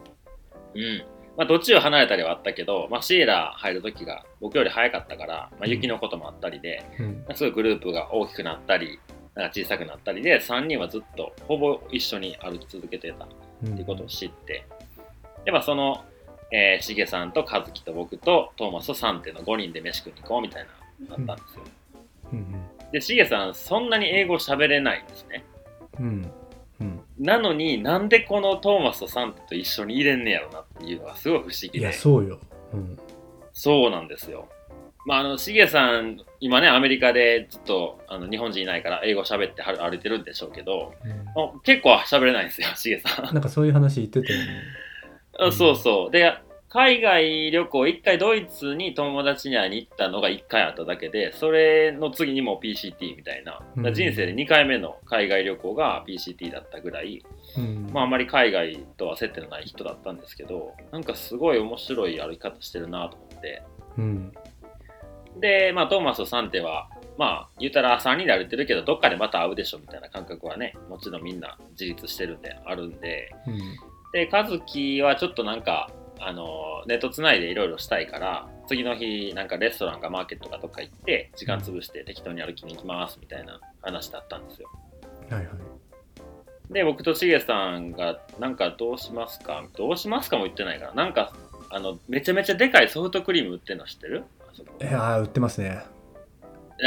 [0.74, 1.04] うん。
[1.36, 7.36] まあ、途中離れたりはあったけど、まあ、シエラ入る時が僕より早かったから、まあ、雪のこともあったりで、うん。
[7.36, 8.98] すごいグループが大きくなったり、
[9.38, 13.28] なんか小さくなったりで、3人はずっとほぼ一緒に歩き続けてたっ
[13.62, 14.66] うんていうことを知って、
[15.44, 16.04] で、まあ、その、
[16.50, 20.66] えー、しげさんと和樹と僕とトーマスとサンテの5人で飯食いに行こうみたい
[21.08, 21.62] な、なったんですよ。
[22.32, 22.54] うん
[22.90, 25.44] で、しげさん、そんなに英語喋れないんですね。
[26.00, 26.32] うん
[26.80, 31.78] うんなのになんでこのトーマスとサンテと一緒に入れんねやろなっていうのがすごい不思議で。
[31.78, 32.38] いやそうよ
[32.72, 32.96] うん
[33.52, 34.48] そうなんですよ。
[35.06, 41.10] まあ、あの、しげさん、今ね、アメリカでずっとあの日本人いないから、英語喋っては歩いてるんでしょうけど、うん。
[41.10, 43.24] あ結構喋れないんですよ、 しげさん。
[43.34, 44.46] なんかそういう話言ってたよね。
[45.38, 46.10] あ そうそう。
[46.10, 46.32] で、
[46.70, 57.24] 海外旅行、一回ドイツに友達に会いに行ったのが一回あっただけで、それの次にも PCT みたいな、だから人生で2回目の海外旅行が PCT だったぐらい、
[57.56, 57.90] うん。
[57.90, 63.62] まあ、あんまり海外とは接点のない人だったんですけど、なんかすごい面白い歩き方してるなと思って、
[63.96, 64.32] うん
[65.36, 73.58] で、まあ、トーマスとサンテは、まあ、言ったら3人で歩いてるけど、どっかでまた会うでしょみたいな感覚はね、もちろんみんな自立してるんで、あるんで、うん。
[74.12, 84.68] で、和樹はちょっとなんか、あの、ネットつないでいろいろしたいから、次の日なんかレストランかマーケットかどっか行って時間潰して適当に歩きに行きますみたいな話だったんですよ。
[85.30, 85.54] はいはい。
[86.70, 89.64] で僕としげさんがなんかどうしますか？
[89.74, 91.32] どうしますかも言ってないからなんか
[91.70, 94.24] あのめちゃめちゃでかいソフトクリーム売ってるの知ってる？
[94.62, 95.82] いやー売ってますね。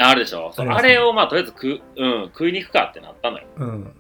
[0.01, 0.53] あるでしょ。
[0.55, 0.69] あね。
[0.71, 3.45] あれをまあとりあえず食,、うん、食いに行くかってなったのよ。
[3.57, 3.93] うん。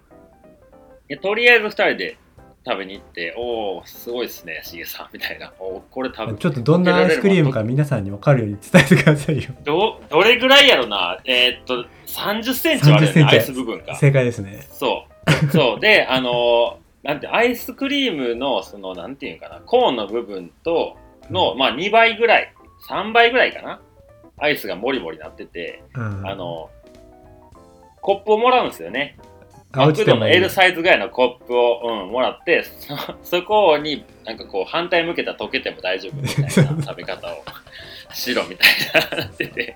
[1.07, 2.17] でとりあえず2人で
[2.65, 5.51] 食べに行っておおすごいっすねしげさんみたいな。
[5.59, 9.49] おーこれ食べちょっとどんなアイスクリームか皆さんに分かるように伝えてくださいよ。
[9.65, 11.19] どどれぐらいやろな。
[11.25, 13.33] えーっと30センチはあるよ30センチ。
[13.33, 13.95] ねアイス部分か。
[13.95, 14.65] 正解ですね。
[14.71, 15.05] そ
[15.47, 15.51] う。
[15.51, 15.79] そう。
[15.79, 20.97] であのーなんてアイスクリームのそのなんていうかなコーンの部分と
[21.31, 22.53] の、まあ、2倍ぐらい
[22.87, 23.81] 3倍ぐらいかな。
[24.37, 26.27] アイスがもりもりなってて、うん。
[26.27, 26.69] あの
[28.01, 29.17] コップをもらうんですよね。
[29.73, 32.97] あマクドの L サイズぐらいのコップを、うん、もらってそ
[33.39, 37.43] そこになんかこう反対向けたら溶けても大丈夫みたいな食べ方を
[38.13, 39.75] しろみたいななってて。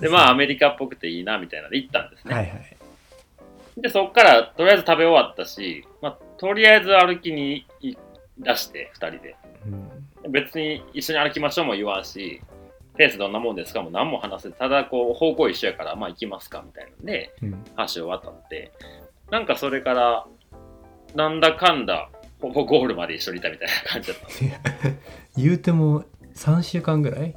[0.00, 2.76] でまあアメリカっぽくていいなみたいなので行ったんですね、はいはい。
[3.80, 7.66] でそっからとりあえず食べ終わったし、まあ、とりあえず歩きに
[8.38, 9.36] 出して2人で。
[9.50, 9.55] うん
[10.28, 12.40] 別に一緒に歩きましょうも言わんし
[12.96, 17.64] ペースどんなもんですかも何も話せずただこう方向一緒やからまあ行きますかみたいなんでうん。
[17.94, 18.72] 橋を渡って
[19.30, 20.26] なんかそれから
[21.14, 22.10] なんだかんだ
[22.40, 24.26] ほぼゴールまで一緒にいたみたいな感じだった。
[25.36, 27.34] 言うても3週間ぐらい、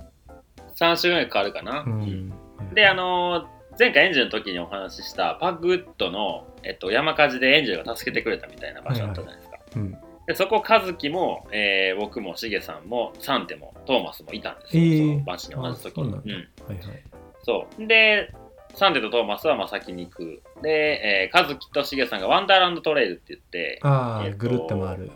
[0.75, 2.01] 3週ぐらいかかるかな、ううん。
[2.01, 2.33] ん、
[2.73, 9.97] であのー前回エンジェルの時にお話ししたパグッドの、えっと、山火事でエンジェルが助けてくれたみたいな場所だったじゃないですか、うん、
[10.29, 15.13] でそこ和樹も、えー僕もしげさんもサンテもトーマスもいたんですよ、えー。
[15.13, 16.07] その街に同じ時に。
[16.07, 16.31] あそううん。
[16.31, 17.03] はいはい。
[17.41, 17.87] そう。
[17.87, 18.31] で
[18.75, 20.43] サンテとトーマスはまあ先に行く。
[20.61, 25.11] で、えー、和樹としげさんがワンダーランドトレイルって言ってああ、えっとぐるって回る。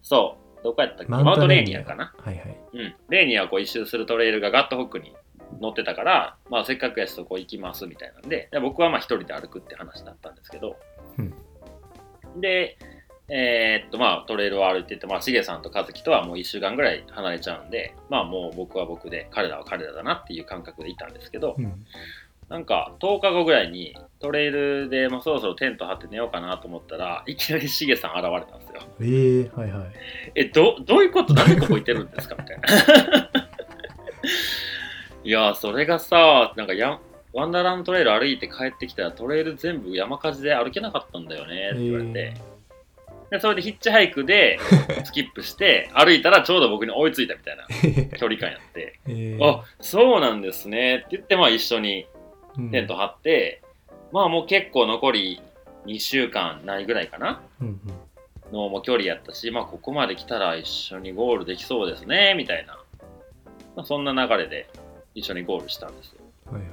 [0.00, 0.62] そう。
[0.62, 1.10] どこやったっけ？
[1.10, 2.14] ママウントレーニアかな？
[2.16, 2.56] はいはい。
[2.74, 2.94] うん。
[3.08, 5.12] レーニアをこう一周するトレイルがガットホックに
[5.60, 10.76] 乗ってたから、まあ、せっかくやしそこ行きますみたいなんでで僕はまあ一人で歩くって話だったんですけど、
[11.18, 11.34] うん。
[12.40, 12.78] で
[13.32, 21.86] えーっとまあトレイルを歩いてて、まあ、しげさんと和樹とはもう1週間ぐらい離れちゃうんでまあもう僕は僕で彼らは彼らだなっていう感覚でいたんですけど、うん。
[22.48, 28.82] なんか10日後ぐらいにトレイルでもうそろそろテント張って寝ようかなと思ったらいきなりしげさん現れたんですよ。
[29.00, 29.88] えー、はいはい。
[30.34, 31.32] え、ど、どういうこと？
[31.32, 32.34] なんでここ行ってるんですか？
[32.36, 32.66] みたいな。
[35.22, 36.98] いやー、それがさ、なんかや、
[37.32, 42.34] ワンダーランドトレイル歩いて帰ってきたらトレイル全部山火事で歩けなかったんだよねって言われて、
[43.30, 44.58] でそれでヒッチハイクで
[45.04, 49.44] スキップして歩いたらちょうど僕に追いついたみたいなえ 距離感やって、ー、ー。
[49.44, 50.96] あ、そうなんですね。
[50.96, 52.06] って言って、まあ一緒に
[52.58, 52.70] うん。
[52.70, 53.62] テント張って、
[54.12, 55.40] まあもう結構残り
[55.86, 57.78] 2週間ないぐらいかなうんうん。
[58.52, 62.78] のも距離やったし、まあ、ここまで来たら一緒にゴールできそうですね、みたいな。
[63.76, 64.68] まあ、そんな流れで
[65.14, 66.20] 一緒にゴールしたんですよ。
[66.46, 66.70] はいはい。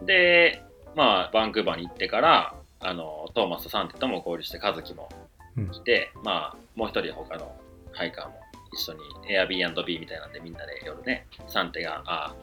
[0.00, 0.62] うん、で、
[0.94, 5.08] まあ、バンクーバーに行ってから、あの、トーマスとサンテとも合流して、和樹も
[5.56, 5.70] うん。
[5.70, 7.54] 来て、まあ、もう一人他の
[7.92, 8.34] ハイカーも
[8.72, 12.34] 一緒に Airbnb みたいなんでみんなで夜ね、サンテが、あ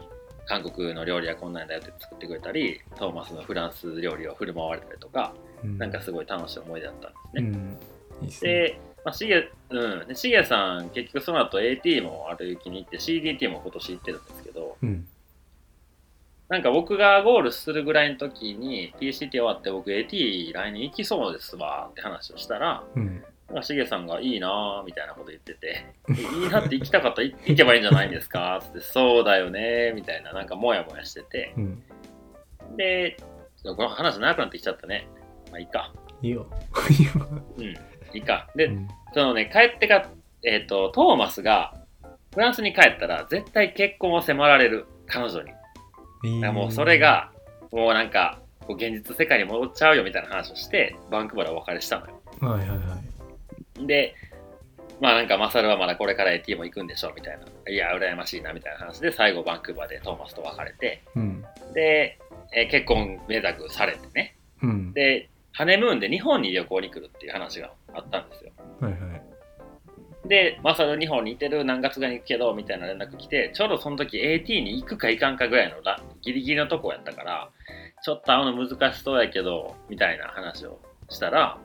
[0.45, 5.77] 韓国の料理はこんなんだよって作ってくれたり、トーマスのフランス料理を振る舞われたりとか、うん。
[5.77, 7.77] なんかすごい楽しい思い出だったんですね。
[8.21, 8.23] うん。
[8.23, 8.51] いいっすね。
[8.51, 10.07] で、まあ、しげ、うん。
[10.07, 15.07] で、しげさん、結局その後 AT も歩きに行って、CDT も今年行ってるんですけど、うん
[16.49, 28.59] なんか僕がゴールするぐらいの時に、PCT 終わって僕 AT 来年行きそうですわって話をしたら、うんなんかしげさんがいいなぁみたいなこと言ってて、いいなって行きたかったら行 行けばいいんじゃないんですか？
[28.61, 31.83] つって、そうだよねみたいな、なんかモヤモヤしてて、うん
[32.77, 33.17] で、
[33.63, 35.07] この話長くなってきちゃったね。
[35.49, 35.91] まあいいか。
[36.21, 36.45] いいよ
[36.91, 37.11] いいよ
[37.57, 37.65] うん。
[37.65, 37.75] い
[38.13, 38.47] いか。
[38.55, 40.07] で、うんそのね、帰ってか、
[40.43, 41.73] えっ、と、トーマスが、
[42.31, 45.51] フランスに帰ったら、絶対結婚を迫られる、彼女に。
[46.23, 47.31] だからもうそれが、
[47.71, 52.21] もうなんか、こう現実世界に戻っちゃうよみたいな話をして、バンクーバーでお別れしたのよ。
[52.41, 54.13] はいはいはいで、
[54.99, 57.71] まあなんか、マサルはまだこれから AT も行くんでしょみたいな。
[57.71, 62.17] いや、羨ましいなみたいな話で、最後バンクーバーでトーマスと別れて、うんで、
[62.53, 64.35] えー結婚めざくされてね。
[64.61, 68.51] うんで、ハネムーンで日本に旅行に来るっていう話があったんですよ。
[68.81, 69.01] はいはい
[70.29, 77.49] で、マサル日本にいてる何月ぐらいに行くけどみたいな連絡来て、ちょうどその時 AT に行くか行かんかぐらいのラギリギリのとこやったから、
[78.03, 81.57] ちょっと会うの難しそうやけど、みたいな話をしたら、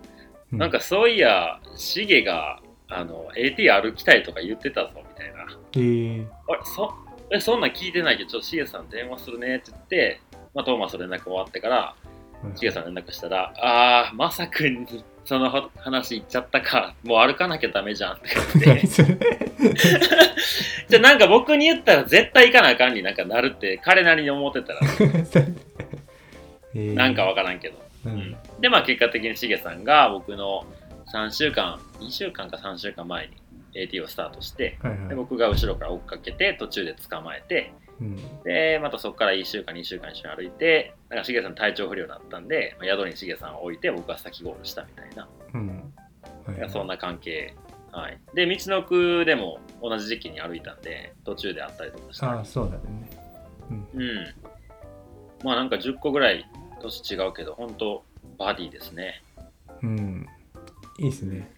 [0.51, 5.47] うなんかそういや、シゲがあの AT 歩きたいとか言ってたぞみたいな。
[5.75, 6.95] えーあれそ
[7.31, 10.21] えそんなん聞いてないけど、ちょっとシゲさん電話するねって言って、
[10.55, 11.95] まあ、トーマスと連絡終わってから、
[12.55, 18.29] シゲさん連絡したら、あー、まさくんにその話言っちゃったか、もう歩かなきゃダメじゃんって。
[18.65, 18.87] 言って。
[18.87, 19.05] じ
[20.89, 24.81] じゃあなんか僕に言ったら絶対行かなあかんになんかなるって彼なりに思ってたら、
[26.75, 26.95] えー。
[26.95, 27.79] なんかわからんけど。
[28.05, 28.17] ううん。
[28.17, 30.67] ん、で、まあ結果的にしげさんが僕の
[31.13, 33.33] 3週間、2週間か3週間前に
[33.75, 35.09] AT をスタートして、はいはい。
[35.09, 38.43] で僕が後ろから追っかけて途中で捕まえて、うん。
[38.43, 45.69] で、またそこから1週間、2週間一緒に歩いて、なんかしげさん体調不良になったんで、まあ、宿にしげさんを置いて僕が先ゴールしたみたいな、うん。
[46.47, 46.71] はいはい。
[46.71, 47.55] そんな関係。
[47.93, 52.27] はい、で、道の奥でも同じ時期に歩いたんで、途中で会ったりとかした。
[52.27, 52.81] りああそうだね。
[53.95, 54.35] うん。
[55.45, 56.45] まあなんか10個ぐらい
[56.81, 58.03] 年違うけど、本当
[58.37, 59.23] バディですね。
[59.83, 60.27] うん。
[60.99, 61.51] いいっすね。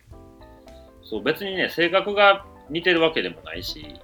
[1.03, 3.95] そう、別にね、性格が似てるわけでもないし、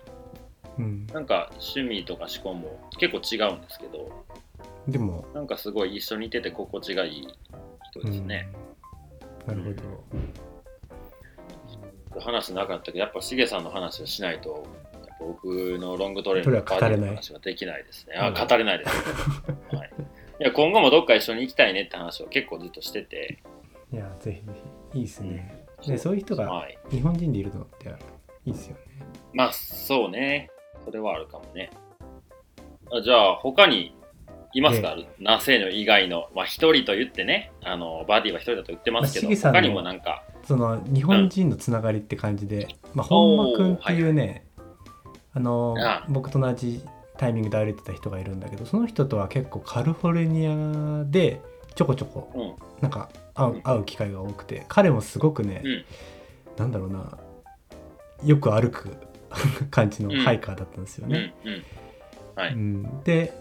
[0.78, 1.06] うん。
[1.12, 4.24] なんか趣味とか思考も結構違うんですけど、
[4.88, 5.24] でも。
[5.34, 7.28] なんかすごい一緒にいてて心地がいい
[7.90, 8.48] 人ですね。
[9.48, 9.56] うん。
[9.58, 9.82] なるほ
[12.14, 12.20] ど。
[12.20, 14.66] 話なかったけど、やっぱしげさんの話をしないと、
[15.18, 17.00] 僕のロングトレーそれのバディは語れない。
[17.00, 18.16] の話はできないですね。
[18.16, 18.34] あ、うん。
[18.34, 18.90] 語れないです、
[19.76, 19.90] はい。
[20.40, 23.38] いや今後もどっか一緒に行きたいねって話を結構ずっとしてて、
[23.92, 24.52] いやぜひぜ
[24.92, 24.98] ひ。
[24.98, 25.64] いいっすね。
[25.86, 26.78] でそういう人がはい。
[26.90, 27.88] 日本人でいるのって
[28.44, 28.82] いいっすよね。
[29.32, 30.50] まあ、そうね。
[30.84, 31.70] それはあるかもね。
[32.92, 33.94] あじゃあ、他に
[34.52, 36.28] いますか、ナセーの以外の。
[36.34, 44.44] まあ、一人と言ってね、あの、バディは一人だと言ってますけど、まあ他にもなんか、その日本人のつながりって感じで、まあ、本間くんっていうね、
[45.34, 46.06] あのああ。
[46.08, 46.82] 僕と同じ
[47.16, 51.40] タイミングで歩いてた人がいるんだけどその人とは結構カリフォルニアで
[51.74, 53.62] ちょこちょこうん、なんか会ううん。
[53.62, 55.84] 会う機会が多くて彼もすごくね、うん。
[56.58, 57.18] なんだろうな
[58.24, 58.96] よく歩く
[59.70, 61.34] 感じのハイカーだったんですようん、ね。
[63.04, 63.32] で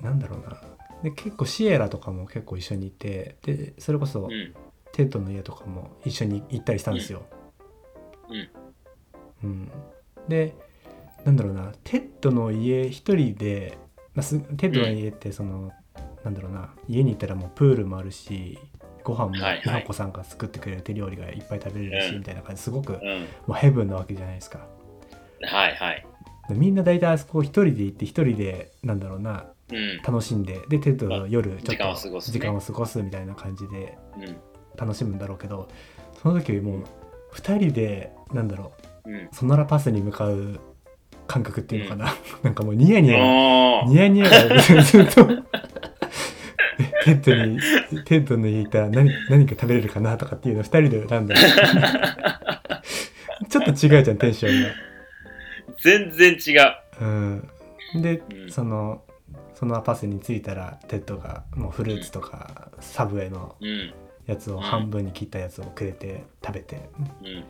[0.00, 0.60] なんだろうな。
[1.02, 4.54] で結構シエラとかも結構一緒にいてでそれこそうん、
[4.92, 7.26] テッドの家とかも一緒に行ったりしたんですよ。
[9.42, 9.48] うん。
[9.48, 9.70] うん。
[10.28, 10.54] で
[11.24, 11.72] なんだろうな。
[11.84, 13.78] テッドの家一人で、
[14.14, 15.72] まあ、すテッドの家ってその、
[16.24, 16.74] なんだろうな。
[16.88, 18.58] 家に行ったらもうプールもあるし
[19.02, 19.32] ご飯も
[19.64, 22.18] 美穂子さんが作ってくれる手料理がいっぱい食べれるし、うん。
[22.18, 22.62] みたいな感じ。
[22.62, 23.26] すごくもうん。
[23.48, 24.66] うヘブンなわけじゃないですか。
[25.42, 26.06] はい、はい。
[26.48, 32.32] でみんな大体あそこ一人で行って一人でなんだろうなうん、楽しんででテッドの夜ちょっ時間をと過ごすね。
[32.34, 34.36] 時間を過ごすみたいな感じでうん、
[34.76, 35.68] 楽しむんだろうけど
[36.22, 36.84] その時もう
[37.34, 38.72] 2人でなんだろ
[39.04, 39.28] ううん。
[39.32, 40.60] ソノラパスに向かう
[41.26, 43.18] 感覚っていうのかな、 なんかもうニヤニヤ。
[43.86, 45.26] ニヤニヤがずっと。
[47.04, 47.58] テッドに
[48.04, 51.40] テッドの家行ったら何何か食べれるかなとかっていうのを2人で選んだり
[53.48, 54.68] ちょっと違うじゃんテンションが。
[55.78, 56.76] 全然違う。
[57.00, 57.48] うん、
[58.02, 58.50] で、うん。
[58.50, 59.02] その
[59.54, 63.94] そのパスに着いたらテッドがもうフルーツとかサブウェイのうん、
[64.26, 64.60] やつをうん。
[64.62, 66.88] 半分に切ったやつをくれて食べて。
[67.22, 67.44] うん。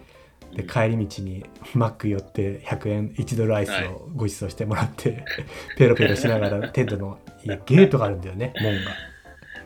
[0.54, 3.88] で帰り道にマック寄って100円1ドルアイスはい。
[3.88, 5.24] をご馳走してもらって、
[5.76, 8.92] ペロペロしながらテッドの家ゲートがあるんだよね門が。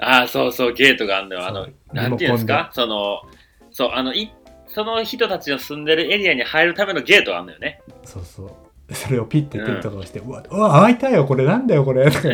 [0.00, 1.46] ああ、そうそう、ゲートがあるのよ。
[1.46, 2.70] あのなんていうんですか？
[2.72, 3.20] その、
[3.70, 4.32] そう、あの、い
[4.72, 7.80] その人たちの住んでるエリアに入るためのゲートがあるのよね。
[8.04, 8.50] そうそう
[8.94, 12.28] それをピッてテッドが押して「うわうわ開いたよこれなんだよこれ」と か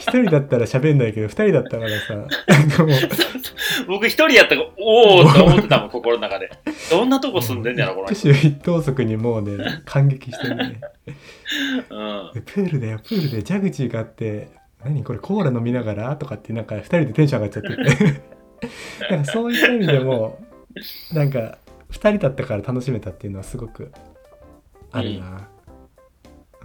[0.00, 2.96] 一人だったら喋んないけど二人だったからさなんかもう
[3.86, 6.50] 僕一人やったから、おおって思ってたもん、心の中で。
[6.90, 8.30] どんなとこ住んでんねやろ、この人。
[8.30, 10.80] 一等足にもうね感激してるね
[11.90, 12.30] うん。
[12.34, 14.48] でプールだよプールでジャグジーがあって
[14.84, 18.20] 何これコーラ飲みながらとかってなんか二人でテンション上がっちゃってて
[19.10, 20.38] なんかそういった意味でも
[21.12, 21.58] なんか
[21.90, 23.92] 二人だったから楽しめたっていうのはすごく
[24.92, 25.48] あるな。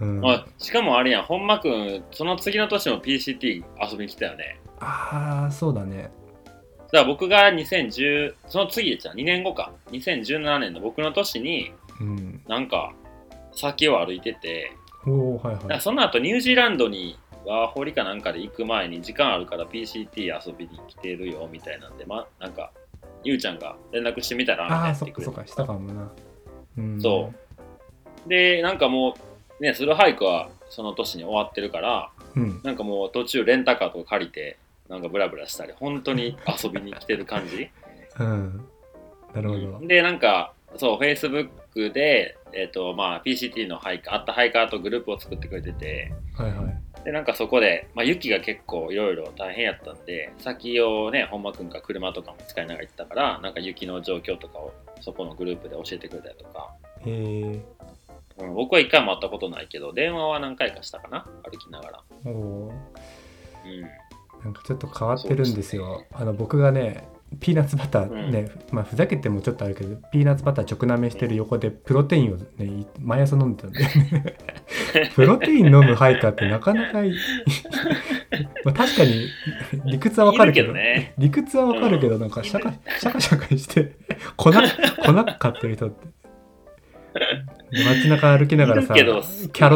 [0.00, 4.58] うん、あしかもあれやん、本間くん、その次の年も PCT 遊びに来たよね。
[4.80, 6.10] ああそうだね。
[6.92, 9.72] だから僕が2010、その次じゃん、2年後か。
[9.92, 12.40] 2017年の僕の年に、うん。
[12.48, 12.92] なんか、
[13.52, 14.72] 先を歩いてて、
[15.06, 15.68] おおはいはい。
[15.68, 22.72] らその後ニュージーランドにワーホリかなんかで行く前に時間あるから PCT 遊びに来てるよみたいなんで、まあ、なんか、
[23.24, 26.10] ゆうちゃんが連絡してみたらみたいなああそっかそってかしたかもな。
[26.78, 27.00] うん。
[27.00, 27.32] そ
[28.26, 28.28] う。
[28.28, 29.14] で、なんかも
[29.58, 32.60] う、ね、スルーハイクはその年に終わってるから、うん。
[32.62, 37.70] なんかもう途中レンタカーとか借りて、なんかブラブラしたり、本当に遊びに来てる感じ。
[38.18, 38.68] うん。
[39.34, 39.86] なるほど。
[39.86, 56.74] で、なんか、そう、Facebook で、えっ、と、まあ、PCT のハイカー、あったハイカーとグループを作ってくれてて、はいはいで、なんかそこで、まあ、雪が結構いろいろ大変やったんで、先をね、本間くんが車とかも使いながら行ったから、なんか雪の状況とかをそこのグループで教えてくれたりとか、
[57.06, 57.64] へえ
[58.38, 62.02] うん、僕は一回も会ったことないけど、電話は何回かしたかな、歩きながら。
[62.26, 62.72] おお
[63.64, 63.80] うん。
[64.44, 66.04] なんかちょっと変わってるんですよ。
[66.12, 67.06] あの僕がね
[67.38, 74.36] ピーナッツバターね、まあふざけてもちょっとあるけどピーナッツバター直舐めしてる横でプロテインをね毎朝飲んでたんだよね
[75.14, 77.14] プロテイン飲むハイカーってなかなかいい。
[78.64, 79.26] まあ確かに
[79.86, 80.72] 理屈はわかるけど。
[80.72, 81.14] ね。
[81.18, 83.96] 理屈はわかるけど、なんかシャカシャカシャカして
[84.36, 84.54] 粉粉
[85.38, 86.08] 買ってる人って。
[87.70, 89.20] で街中歩きながらさキャロ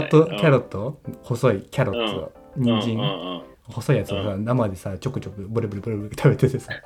[0.00, 0.36] ットうん。
[0.36, 1.00] キャロット？
[1.22, 3.10] 細いキャロット、人参、うんうんう
[3.50, 6.72] ん細いやつをさ、生でさちょくちょくブルブルブルブル食べててさ。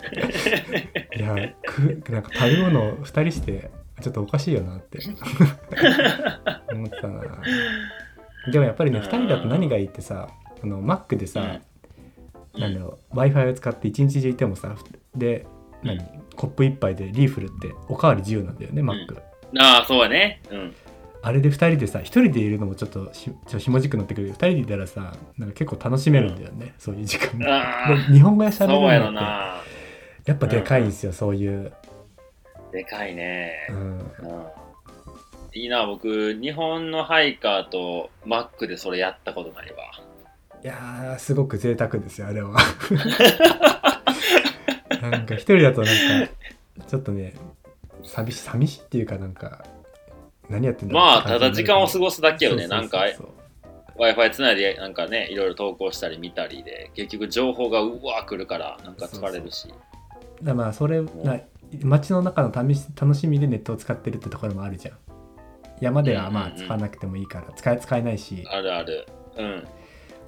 [1.17, 4.99] いやくなんか食べ物を2人してちょっとおかしいよなって。
[6.73, 7.23] 思ってたな。
[8.53, 10.29] でもやっぱりねうん2人だと何がいいってさ
[10.62, 11.61] あの Mac でさ、
[12.57, 14.75] なんだろう w i f i を使って一日中いてもさ
[15.14, 15.47] で
[15.83, 16.01] 何
[16.37, 19.21] コップ一杯でリーフルっておかわり自由なんだよね Mac、
[19.57, 20.43] ああ、そうやね。
[20.51, 20.75] うん。
[21.20, 27.44] あれで2人でさ1人でいるのもちょっとしちょっと下じくなってくるけど2人でいたらさなんか結構楽しめるんだよね、そういう時間も。
[27.48, 29.62] あで日本語であ、喋そうやろるのってな。
[30.26, 31.72] やっぱでかいんですよ、そういう、
[32.72, 33.66] でかいね。
[33.70, 34.02] うん、うん。
[35.54, 39.85] いいな、僕、日本のハイカーとマックでそれやったことないわ。
[40.62, 42.57] いやーすごく贅沢ですよあれは。
[45.00, 45.92] なんか一人だとな
[46.24, 46.33] んか
[46.88, 47.35] ちょっとね
[48.02, 49.64] 寂し寂しいっていうかなんか
[50.49, 52.67] 何やってんだまあ、ただ時間を過すごすだけよね。
[52.69, 53.05] なんか、
[53.99, 59.69] Wi-Fi つないで、なんかね、いろいろ投稿したり見たりで、結局情報がうわー来るから、なんか疲れるし。
[60.43, 61.41] だまあそれな
[61.83, 64.95] 街の中の試し楽しみでネットを使ってるってところもあるじゃん
[65.81, 69.07] 山ではまあうんうんうん使わなくてもいいから使え使えないしあるある。
[69.37, 69.65] うん。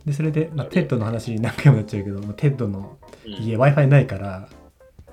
[0.05, 4.49] でそれで、まあ、テッドの話に何回もなっちゃうけどテッドのうん家 Wi-Fi ないから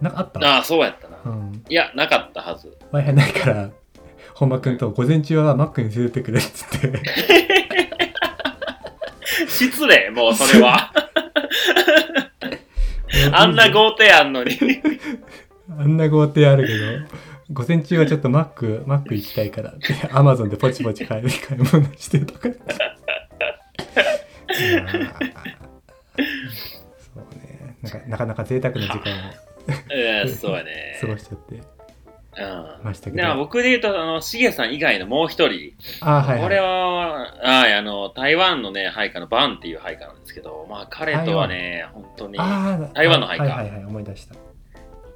[0.02, 0.40] なんかあった？
[0.40, 1.18] ああ、そうやったな。
[1.26, 2.76] うん、いや、なかったはず。
[2.92, 3.70] Wi-Fi ないから
[4.38, 7.02] 本間くんと午前中は Mac に連れてくれっつって
[9.48, 10.94] 失礼、もうそれは。
[13.34, 14.56] あんな豪邸あんのに。
[15.76, 16.86] あんな豪邸あるけど
[17.52, 22.48] 午前中はちょっと Mac, Mac 行きたいからって Amazon でポチポチ買い買い物してとか
[24.54, 24.66] そう
[27.36, 29.34] ねなんかなかなか贅沢な時間
[29.68, 29.72] う
[30.26, 31.08] ん、そうやねを。
[31.08, 31.77] 過ごしちゃってうん。
[32.84, 33.36] ましたけど。
[33.36, 44.36] 僕で言うと、あの、しげさん以外のもう一人、あーはいこれはいは、はい、あの、台湾のね、配下のバンっていう配下なんですけど、まあ彼とはね、本当に、台湾のハイカーはいはいはい思い出した。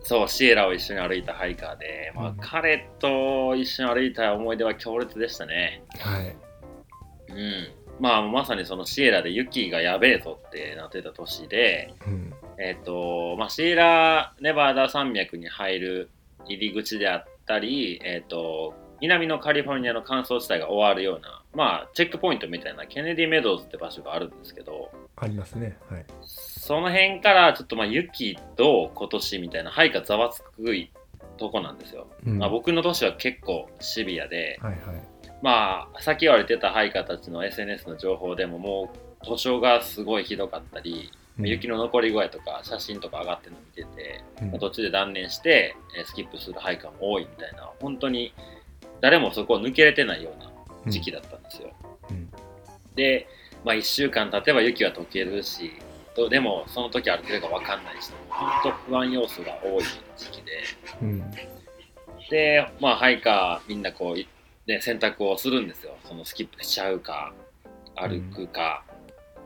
[0.04, 2.38] そう、シエラを一緒に歩いたハイカーで、まあうん。
[2.38, 5.84] 彼と一緒に歩いた思い出は強烈でしたね。
[6.00, 6.36] はい。
[7.30, 7.82] うん。
[8.00, 12.34] まあ、まさにそのシエラで雪がやべえぞってなってた年で、うん。
[12.58, 16.10] えっ、と、まあ、シエラネバダ山脈に入る
[16.48, 25.78] 入り口であったり、えっ、と、南のカリフォルニアの乾燥地帯が終わるような、まあ、チェックポイントみたいなケネディメドウズって場所があるんですけど、ありますね。
[25.90, 26.06] はい。
[26.22, 30.92] その辺からちょっとまあ雪と今年みたいな配下ざわつくい
[31.38, 32.08] とこなんですよ。
[32.26, 32.38] うん。
[32.38, 34.82] まあ、僕の年は結構シビアで、はいはい。
[35.42, 41.48] まあ、さっき言われてた配下たちの SNS の情報でももう図書がすごいひどかったり、うん。
[41.48, 44.52] 雪の残り具合とか写真とか上がってるの見てて、うん。
[44.52, 48.34] まあ途中で断念して、えースキップする配下も多いみたいな、本当に
[49.02, 50.40] 誰もそこを抜けれてないよう
[50.86, 51.72] な時期だったんですよ。
[52.10, 52.32] うん。
[52.96, 53.28] で、
[53.64, 55.72] まあ、1週間経てば雪は溶けるし、
[56.16, 59.84] とでもその時歩けるか分かんないし、本当不安要素が多い
[60.18, 60.64] 時期で、
[61.02, 61.32] うん。
[62.30, 64.28] で、まあ、ハイカーみんなこう、い
[64.68, 65.96] ね、選択をするんですよ。
[66.08, 67.34] そのスキップしちゃうか、
[67.96, 68.84] 歩くか、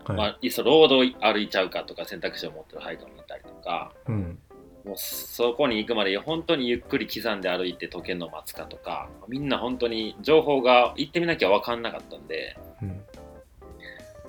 [0.05, 0.17] はい。
[0.17, 4.39] まあ、いっそロードを歩いちゃうかとか選択肢を持ってるハイカーもいたりとか、うん。
[4.85, 13.01] もうそこに行くまで本当にゆっくり刻んで歩いて溶けるのを待つかとか、みんな本当に情報が行ってみなきゃ分かんなかったんで、うん。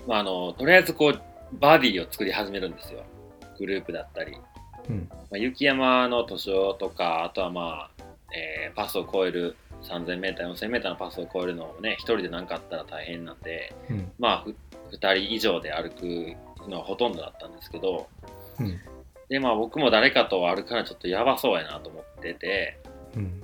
[0.07, 1.21] まあ、あのとりあえずこう
[1.53, 3.05] バディを作り始めるんですよ。
[3.59, 4.37] グループだったり、
[4.89, 5.09] うん。
[5.11, 8.03] まあ、雪山の図書とかあとはまあ、
[8.35, 14.13] えーパスを越える 3000m4000m のパスを越えるのをね一人で何かあったら大変なんでうん。
[14.19, 14.55] まあふ
[14.93, 16.37] 2人以上で歩く
[16.69, 18.09] のはほとんどだったんですけど
[18.61, 18.81] うん。
[19.29, 22.79] でまあ僕も誰かと歩くのはちょっとやばそうやなと思ってて
[23.17, 23.43] うん。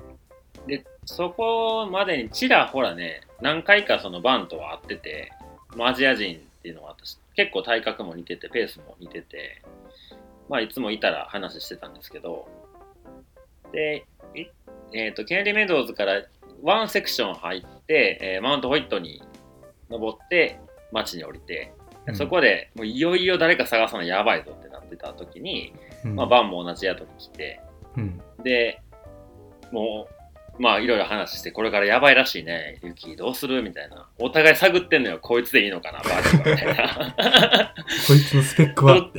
[0.67, 5.33] でそこまでにちらほらね何回かそのバンとは会ってて
[5.77, 9.63] まあアジア人っていうのは私結構体格も似ててペースも似てて
[10.49, 12.49] まあいつもいたら話してたんですけど
[13.73, 14.47] でい
[14.95, 16.23] えっ、とケネディメドウズから
[16.63, 19.23] ワンセクション入って、えーマウントホイットに
[19.91, 20.61] 登って
[20.93, 21.83] 街に降りて、うん
[22.17, 25.73] そこでもういよいよ誰か探すのやばいぞってなってた時に、
[26.05, 27.61] うんまあ、バンも同じ宿に来て
[27.97, 28.81] うんで、
[29.71, 30.09] も
[30.59, 34.09] う、まあ、いろいろ話して、これからやばいらしいね、ユキ、どうするみたいな。
[34.19, 37.75] お互い探ってんのよ、こいつでいいのかな、バーチはみたいな。
[38.07, 39.11] こいつのスペックは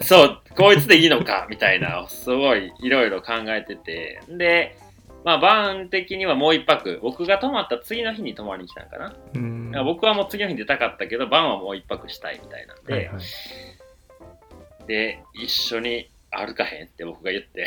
[0.00, 4.20] そう、こいつでいいのかみたいな、すごいいろいろ考えてて。
[4.28, 4.76] で、
[5.24, 9.14] まあ、晩的にはもう一泊、僕が泊まった次の日に泊まりに来たんかな。
[9.34, 9.72] うん。
[9.84, 14.86] 僕はもう次の日に出たかったけど、晩はもう一泊したいみたいなんで、はいはい。
[14.86, 17.66] で、一緒に歩かへんって僕が言って、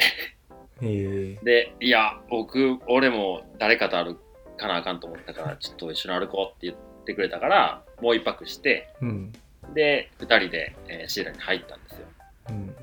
[0.81, 0.85] え。
[1.41, 4.19] ーで、いや、僕、俺も誰かと歩
[4.57, 9.33] かなあかんと思ったから、ちょっと一緒に歩こうって言ってくれたから、もう一泊して、うん。
[9.73, 12.07] で、二人で、えーシーラに入ったんですよ。
[12.49, 12.75] うん。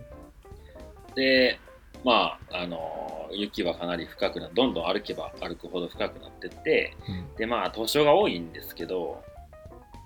[1.14, 1.60] で、
[2.04, 7.36] まあ、あのー雪はかなり深くなどんどん歩けば歩くほど深くなってって、うん。
[7.36, 9.22] で、まあ、図書が多いんですけど、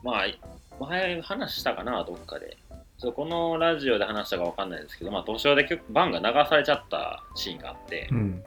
[0.02, 2.56] まあ、前話したかな、どっかで。
[2.98, 8.08] そうこのラジオで話したかわかんないですけど、まあ、図書で結構バンが流されちゃったシーンがあって。
[8.10, 8.42] う、ん。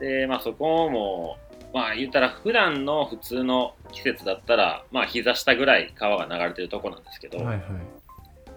[0.00, 1.36] で、まあ、そこも、
[1.74, 7.60] まあ、言ったら普段の普通の季節だったら、まあ、膝下ぐらい川が流れてるとこなんですけど、はいはい。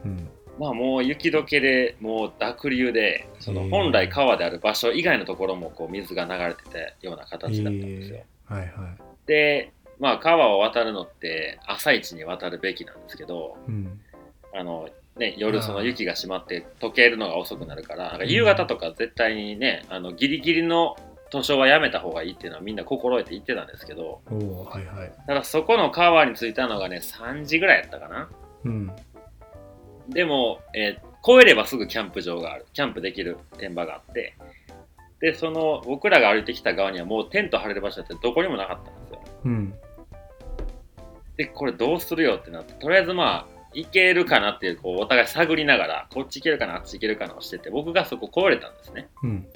[0.05, 0.30] うん
[0.61, 8.17] まあ、もう雪解けで、もう濁流で、その本来川である場所以外のところもこう水が流れてたような形だったんですよ。
[8.17, 8.53] えー。
[8.53, 8.71] はいはい。
[9.25, 13.99] で、まあ、川を渡るのって朝一に渡るべきなんですけど、うん。
[14.53, 14.87] あの
[15.17, 20.95] ね、夜その雪が閉まって溶けるのが遅くなるから、なんか夕方とか絶対にね、あのギリギリの
[21.31, 25.13] 図書はやめた方がいいっていうのはみんな心得て言ってたんですけど、はいはい。
[25.25, 28.29] ただそこの川に着いたのがね、3時ぐらいやったかな。
[28.65, 28.95] うん
[30.11, 32.65] でも、えー越えればすぐキャンプ場がある。
[32.73, 34.35] キャンプできる天場があって、
[35.19, 39.21] で、その僕らが歩いてきた側にはもうテント張れる場所ってどこにもなかったんですよ。
[39.45, 39.73] うん
[41.37, 49.07] で、これどうするよってなって、とりあえずまあ、行けるかなっていう、こう、お互い探りながら、こっち行けるかな、あっち行けるかなをしてて、僕がそこ越えれたんですね。
[49.23, 49.47] うん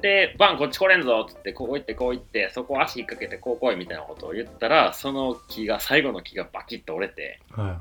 [0.00, 7.80] で、バン、こっち来れんぞっつって、こう行って、こう行って、そこ足引っ掛けて、こう来いみたいなことを言ったら、その木が、最後の木がバキッと折れて、は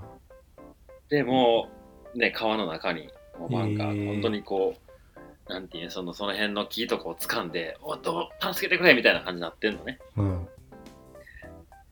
[1.09, 1.69] でも
[2.13, 4.75] う、ね、川の中に、もうなんか、本当にこ
[5.47, 9.99] う、なんていうのその、その辺の木とかを掴んで、おっと、助けてくれみたいな感じになってんのね。
[10.17, 10.47] いうん。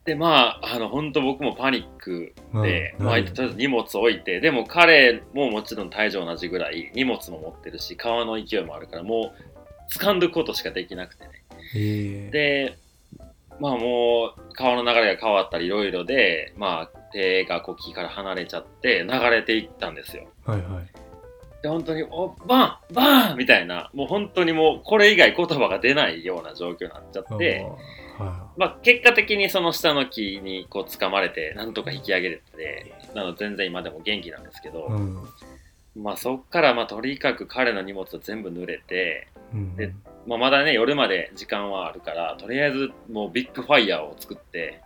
[0.06, 3.06] で、まあ、あの、本当僕もパニックで、うん。
[3.06, 3.26] まあ、はい。
[3.26, 11.32] とりあえず荷物置いて、でも彼ももちろん体重同じぐらい、荷物も持ってるし、川の勢いもあるから、もう、掴んどくことしかできなくてね。
[11.76, 12.30] えー。
[12.30, 12.78] で、
[13.60, 20.28] まあもう、川の流れが変わったり、いろいろで、まあ、手がこう木から離れちゃって、流れていったんですよ。
[20.46, 20.88] はいはい。
[21.62, 27.66] で、本当に、お、バンバーンみたいな、もう本当にもう、これ以外言葉が出ないような状況になっちゃって、
[28.18, 35.18] はまあ、結果的にその下の木にこう掴まれて、なんとか引き上げれて、なので全然今でも元気なんですけど、いうん。
[35.96, 39.76] まあそっからまあとにかく彼の荷物は全部濡れて、うん。
[39.76, 39.94] で
[40.28, 44.82] まあ、まだね夜まで時間はあるから、とりあえずもうビッグファイヤーを作って、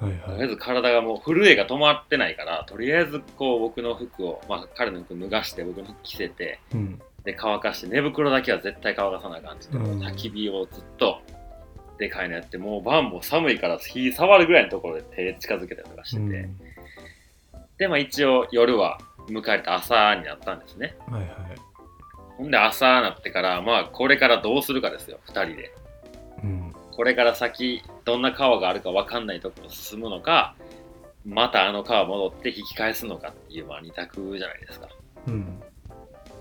[0.00, 7.00] はいとりあえはいず体がもう震えが止まってないから、とりあえずこう僕の服を、まあ彼の服脱がして僕の服着せて、うん。
[7.24, 9.98] で乾かして寝袋だけは絶対乾かさなあかんって言って、うん。
[9.98, 11.20] もう焚き火をずっと
[11.98, 16.56] でかいのやってもう晩も寒いから火触るぐらいのところで手近づけたりとかしてて、うん。
[17.78, 20.94] でまあ一応夜は迎えた朝になったんですね。
[21.10, 21.30] はいはい
[22.36, 25.72] ほんで朝になってからまあこれからどうするかですよ2人で。
[26.42, 26.74] うん。
[26.92, 30.54] これから先どんな川があるか分かんないところを進むのか
[31.26, 34.88] またあの川戻って引き返すのかっていうまあ二択じゃないですか。
[35.26, 35.62] うん。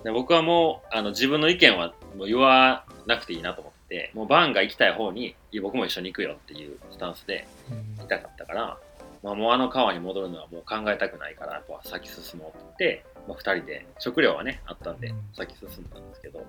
[0.03, 7.95] で僕はもうあの自分の意見はもう言わなくていいなと思ってもうバンが行きたい方にいや僕も一緒に行くよっていうスタンスでうん。
[7.97, 8.77] 行きたかったから、
[9.23, 15.15] まあ、もうあの川に戻るのはもう考えたくないからやっぱ先進もうって言って、まあ、2人で食料はねあったんでうん。
[15.33, 16.45] 先進んだんですけど。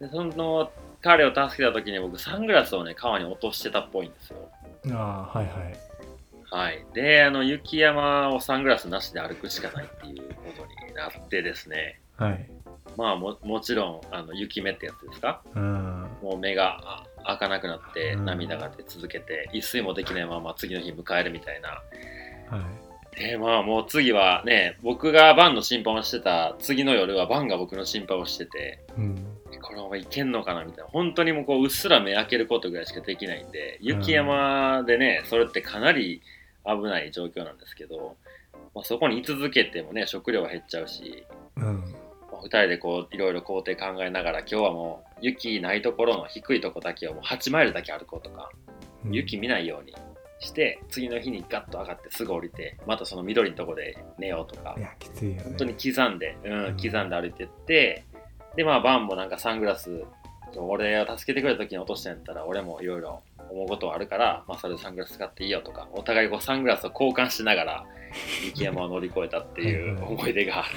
[0.00, 0.70] でその
[1.02, 4.36] 彼を助けた時に僕サングラスをね川に落としてたっぽいんですよ。
[4.92, 5.76] ああはいはい。
[6.52, 6.84] はい。
[6.94, 12.00] であの雪山をサングラスなしで歩くしかないっていうことになってですね。
[12.16, 12.50] はい。
[12.96, 15.42] まあももちろんあの雪目ってやつですか？
[15.54, 16.08] うん。
[16.22, 18.24] もう目があ開かなくなってうん。
[18.24, 21.68] 涙が出続けて一睡もできないまま次の日迎えるみたいな。
[21.68, 22.89] はい
[23.20, 29.26] でまあもう次はね僕がバンの審判をしてた次の夜はバンが僕の審判をしててうん。
[29.62, 30.90] このままいけんのかなみたいな。
[30.90, 36.22] 本当にもうこううっすら目開けることぐらいしかできないんで雪山でねそれってかなり
[36.64, 38.16] 危ない状況なんですけど、
[38.74, 41.64] まあ、そこに居続けてもね食料は減っちゃうしうん。
[42.32, 48.48] まあ、2人でこういろいろ工程考えながら今日はもう雪ないところの低いとこだけをもう8マイルだけ歩こうとか
[49.04, 49.12] うん。
[49.12, 49.94] 雪見ないように
[50.40, 54.74] して次の日にガッと上がってすぐ降りてまたその緑のとこで寝ようとか。
[54.76, 55.42] いやきついよね。
[55.44, 56.76] 本当に刻んで、うんうん。
[56.76, 58.04] 刻んで歩いてって
[58.56, 60.04] でまあバンもなんかサングラス
[60.56, 67.86] 俺を助けてくれた時に落としたんやったら俺もいろいろ思うことはあるから、まあ、それでサングラス使っていいよとかお互いこうサングラスを交換しながら
[68.44, 70.70] 雪山を乗り越えたっていう思い出があって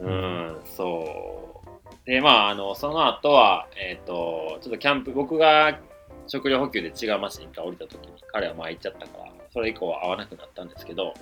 [0.00, 1.64] うん、そう。
[2.04, 5.78] で、まあ、あの、その後は、えっ、と、ちょっとキャンプ、僕が
[6.26, 11.14] 食料補給で違う町に一回降りた時に、彼はまあ行っちゃったから、それ以降は会わなくなったんですけど、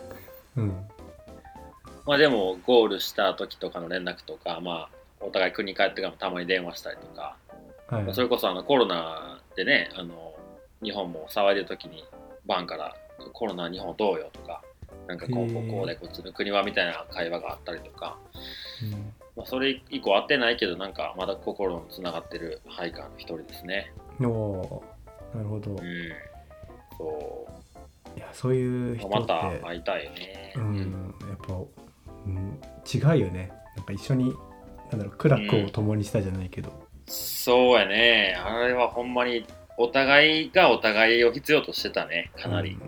[0.57, 0.86] うん。
[2.07, 4.90] まあでも、ゴールした時とかの連絡とか、まあ、
[5.20, 7.36] お互い国帰ってからもたまに電話したりとか、
[7.88, 8.14] はい。
[8.14, 10.34] それこそあのコロナでね、あの、
[10.82, 12.05] 日本も騒いでる時に、
[12.46, 12.96] バンから、
[13.32, 14.62] コロナ日本どうよとか、
[15.07, 18.18] なんかこう、こうこうでこっちの国はみたいな会話があったりとか、
[18.82, 19.12] うん。
[19.36, 23.92] まあ、それ以降会ってないけど、なんかまだ心のつながってるハイカーの一人ですね。
[24.20, 24.91] おー
[25.35, 25.72] なるほど。
[25.72, 25.78] うん。
[26.99, 27.47] そ
[28.16, 28.97] いやそういうう。
[28.97, 30.53] 人ってまた会いたいよね。
[30.57, 31.55] うんやっぱ、
[32.26, 32.61] うん、
[32.93, 33.53] 違うよね。
[33.76, 34.35] なんか一緒に
[34.93, 36.70] なんだろう苦楽を共にしたじゃないけど、
[37.07, 38.37] そうやね。
[38.39, 39.47] あれはほんまに、
[39.78, 42.78] お互いがお互いを必要としてたね、かなり。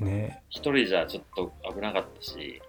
[0.00, 0.06] うん。
[0.06, 0.42] ね。
[0.48, 2.62] 一人じゃちょっと危なかったし、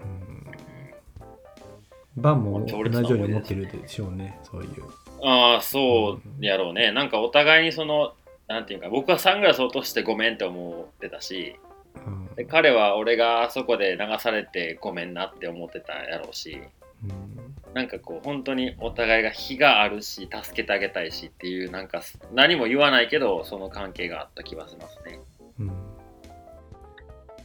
[0.00, 2.22] うん。
[2.22, 4.38] バンも同じように思ってるでしょうね。
[4.42, 4.70] そういう。
[5.24, 6.90] ああ、そうやろうね。
[6.90, 8.14] なんかお互いにその、
[8.52, 11.56] なんていうか、僕はサングラス落としてごめんって思ってたし、
[12.06, 12.34] うん。
[12.34, 16.60] で彼は俺があそこで流されてごめんなって思ってたやろうし、
[17.02, 17.72] うん。
[17.74, 25.20] なんかこう本当にお互いが非があるし助けてあげたいしっていうなんか何も言わないけどその関係があった気がしますね。
[25.58, 25.68] うん。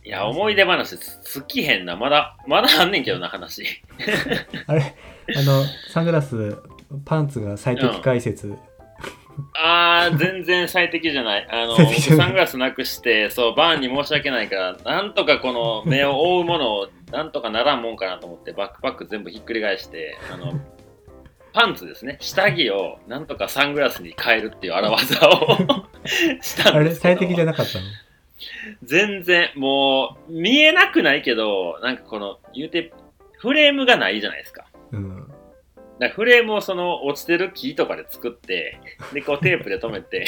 [0.03, 1.95] いや思い出話つきへんな。
[1.95, 3.64] まだまだあんねんけどな話。
[4.68, 4.95] あれ？
[5.36, 6.58] あのサングラス
[7.03, 8.58] パンツが最適解説、
[9.54, 11.48] あー全然最適じゃない。
[11.50, 20.60] あのサングラスなくしてそうバーンに申し訳ないからなんとかこの目を覆うものをなんとかならんもんかなと思ってバックパック全部ひっくり返してあの
[21.54, 22.18] パンツですね。
[22.20, 25.58] 下着をなんとかサングラスに変えるっていう荒技を
[26.42, 27.84] した あれんですけど最適じゃなかったの？
[28.84, 32.92] 全然もう見えなくないけどなんかこの言うて
[33.40, 34.66] フレームがないじゃないですか。
[34.92, 35.32] うん
[36.00, 38.80] だフレームをその落ちてる木とかで作って
[39.14, 40.28] でこうテープで留めて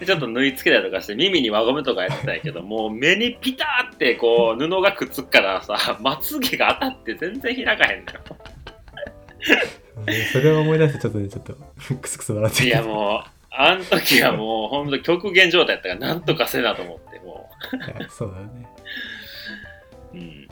[0.00, 8.20] でちょっと縫い付けたりとかして耳に輪ゴムとかやってたんやけどもう目にピターってこう布がくっつくからさまつげが当たって全然開かへんのよ。
[10.32, 11.54] それを思い出してちょっとねちょっと
[11.96, 17.50] クスクス笑っちゃいやもうあん時はもうほんと極限状態やったからなんとかせなと思っても
[17.98, 18.68] いやそうだよね。
[20.14, 20.48] ううん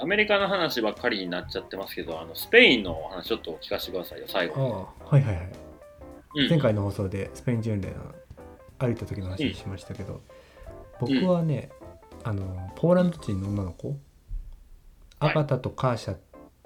[0.00, 4.88] アメリカの話ばっかりになっちゃってますけどあのスペインのお話ちょっと聞かせてくださいよ最あ後。
[5.00, 5.48] あはいはいはい。
[6.34, 6.50] に、うん。
[6.50, 7.96] 前回の放送でスペイン巡礼の
[8.78, 10.22] 歩いた時の話しましたけど、
[11.00, 11.70] 僕はね、
[12.24, 13.96] あのポーランド人の女の子
[15.18, 15.34] アはい。
[15.34, 16.18] ガタとカーシャっ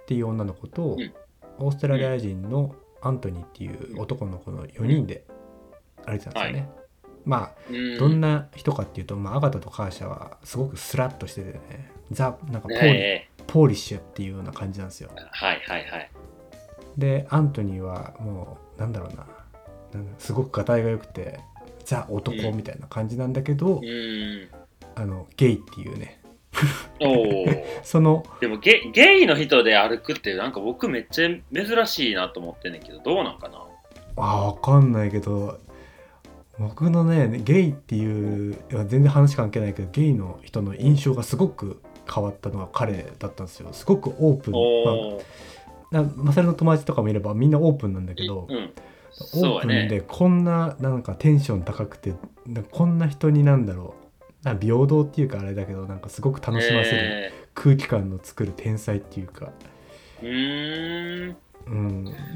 [0.07, 1.12] ていう女の子と、うん。
[1.59, 5.24] オーストラリア人のアントニーっていう男の子の4人で
[6.05, 6.68] 歩いてたんですよね、
[7.24, 7.99] まあうん。
[7.99, 15.10] どんな人かっていうと、まあ、アガタとカーシャはすごくスラッとしててねザなんかポーリ,、ねポーリッシュっていうような感じなんですよ。
[15.16, 16.10] えはいはいはい。
[16.96, 19.26] でアントニーはもうなんだろうな。
[20.18, 21.38] すごくがたいが良くて
[21.84, 24.48] ザ男みたいな感じなんだけど、うん。
[24.96, 26.20] あのゲイっていうね。
[27.00, 27.46] おお
[27.82, 33.58] そのでもゲゲイの人で歩くってなんか僕めっちゃ珍しいなと思ってんねんけどどうなんかな？
[34.16, 35.58] あわかんないけど
[36.58, 38.56] 僕のねゲイっていう
[38.86, 41.82] 全然話関係ないけどゲイの人の印象がすごく
[42.12, 43.68] 変わったのが彼だったんですよ。
[43.72, 44.55] すごくオープン、
[45.92, 48.72] まあ、なマサルの友達とかもいればみんなオープンなんだけど、うん
[49.34, 50.00] オープンでね。
[50.00, 52.14] こんななんかテンション高くて
[52.72, 53.94] こんな人になんだろ
[54.42, 54.44] う。
[54.44, 57.32] な平等っていうかあれだけどなんかすごく楽しませるえ。
[57.55, 61.36] 空気感の作る天才っていうか、ー、うーん。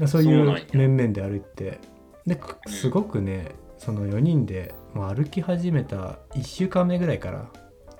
[0.01, 1.79] うん、そういう面々で歩いて。
[2.25, 7.49] ですごくねその4人で歩き始めた1週間目ぐらいから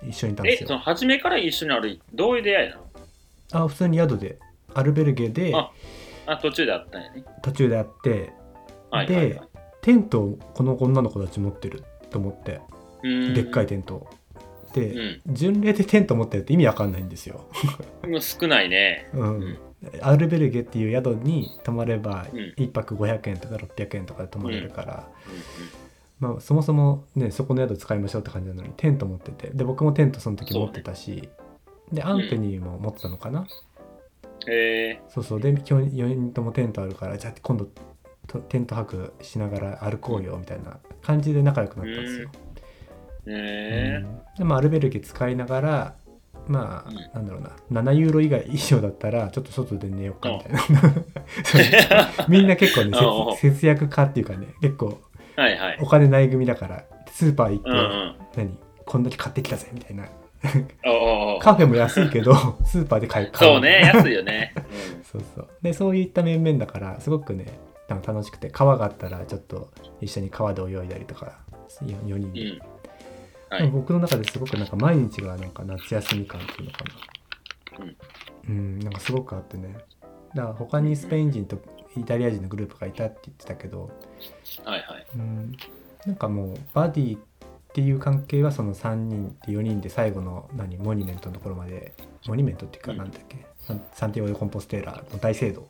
[0.07, 0.65] 一緒にいたんですよ。
[0.65, 2.85] えその初めから一緒に歩いてどういう出会いなの？
[3.51, 4.37] あ普通に宿で
[4.73, 5.71] アルベルゲであ
[6.27, 7.23] あ途中であったんやね。
[7.41, 8.33] 途中で会って
[8.91, 9.49] はいはい、はい、
[9.81, 12.61] テントをこの女の子たち持ってると思って
[13.03, 14.09] でっかいテントを。
[14.73, 15.21] で、うん。
[15.27, 17.47] 巡礼でテント持ってるって意味わかんないんですよ。
[18.07, 19.09] もう少ないね。
[19.13, 19.39] うん。
[19.39, 19.57] うん。
[20.01, 22.53] アルベルゲっていう宿に泊まればうん。
[22.57, 25.29] 1泊500円とか600円とかで泊まれるから、う
[26.19, 29.51] まあ、そもそもねそこの宿使いましょうって感じなのにテント持ってて。
[29.53, 31.29] で僕もテントその時持ってたし、
[31.91, 33.47] でアントニーも持ってたのかな、んうん、
[34.47, 35.01] え。
[35.09, 35.41] そうそう。
[35.41, 37.67] で今日4人ともテントあるからじゃあ今度
[38.27, 42.29] とテント泊しながら歩こうよみたいな感じで仲良くなったんですよ。
[43.25, 44.19] うん。
[44.37, 45.95] でもアルベルゲ使いながら
[46.47, 46.95] まあ、うん。
[47.13, 47.41] なんだろう
[47.73, 47.81] な。
[47.81, 50.59] 7ユーロ以外以上だったらちょっと外で寝ようかみたいな。
[52.17, 52.97] ー、みんな結構ね
[53.37, 54.99] 節約家っていうかね結構
[55.39, 55.77] はいはい。
[55.81, 58.15] お金ない組だからスーパー行って、うんうん。
[58.35, 58.57] 何？
[58.85, 60.05] こんだけ買ってきたぜみたいな。
[61.41, 62.33] カフェも安いけど
[62.65, 64.53] スーパーで買い買そうね、安いよね。
[65.03, 65.47] そうそう。
[65.61, 67.45] でそういった面々だからすごくね
[67.87, 69.69] なんか楽しくて川があったらちょっと
[70.01, 71.39] 一緒に川で泳いだりとか
[71.81, 72.33] 4人うん。
[72.33, 72.59] で、うん。
[73.49, 73.67] はい。
[73.67, 77.85] 僕の中ですごくなんか毎日がなんか夏休み感っていうのかな。
[78.49, 79.75] うん、なんかすごくあってね。
[80.35, 81.57] だから他にスペイン人と
[81.97, 83.89] イタリア人のグループがいたって言ってたけど、
[84.63, 85.05] はいはい。
[85.15, 85.51] うん、
[86.05, 87.21] なんかもうバディっ
[87.73, 91.93] ていう関係はその3人って4人で最後の何モニュメントのところまで
[92.27, 95.67] モニュメントっていうかうんなんだっけ、サンサンティオ・デ・コンポステーラの大聖堂が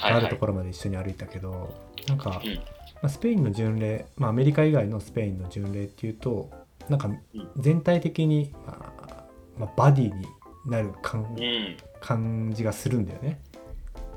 [0.00, 0.36] あると。
[0.36, 1.74] ころまで一緒に歩いたけど、
[2.06, 2.62] なんか、うんま
[3.02, 6.50] あ、スペインの巡礼、まあ、アメリカ以外のスペインの巡礼っていうと
[6.88, 7.10] なんか
[7.56, 9.24] 全体的に、まあ
[9.58, 10.26] まあ、バディに
[10.66, 11.76] なる感うん。
[12.00, 13.40] 感じがするんだよね。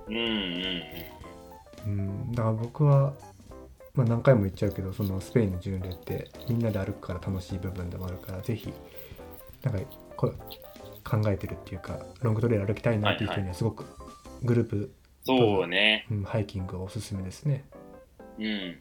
[0.08, 0.84] うんうん
[1.86, 3.14] うん、だから僕は、
[3.96, 8.72] まあ、何回も言っちゃうけどそのスペインの巡礼ってみんなで歩くから楽しい部分でもあるからぜひ
[9.64, 9.82] なんか
[10.16, 10.36] こう
[11.04, 13.86] 考えてるっていうかロングトレイル歩きたいなっていう人にはすごく
[14.44, 14.92] グループ、
[15.24, 16.08] そうね。
[16.10, 17.64] うん、ハイキングがおすすめですね。
[18.40, 18.80] うん。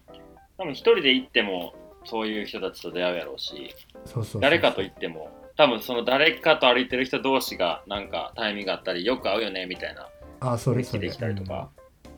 [0.57, 3.75] 多分一人で行っても、そういう人たちと出会うやろうし、
[4.41, 10.09] 誰かと行っても、多分その誰かと歩いてる人同士がなんかタイミングがあったり、よく会うよねみたいな
[10.41, 11.69] あそれそれできたりとか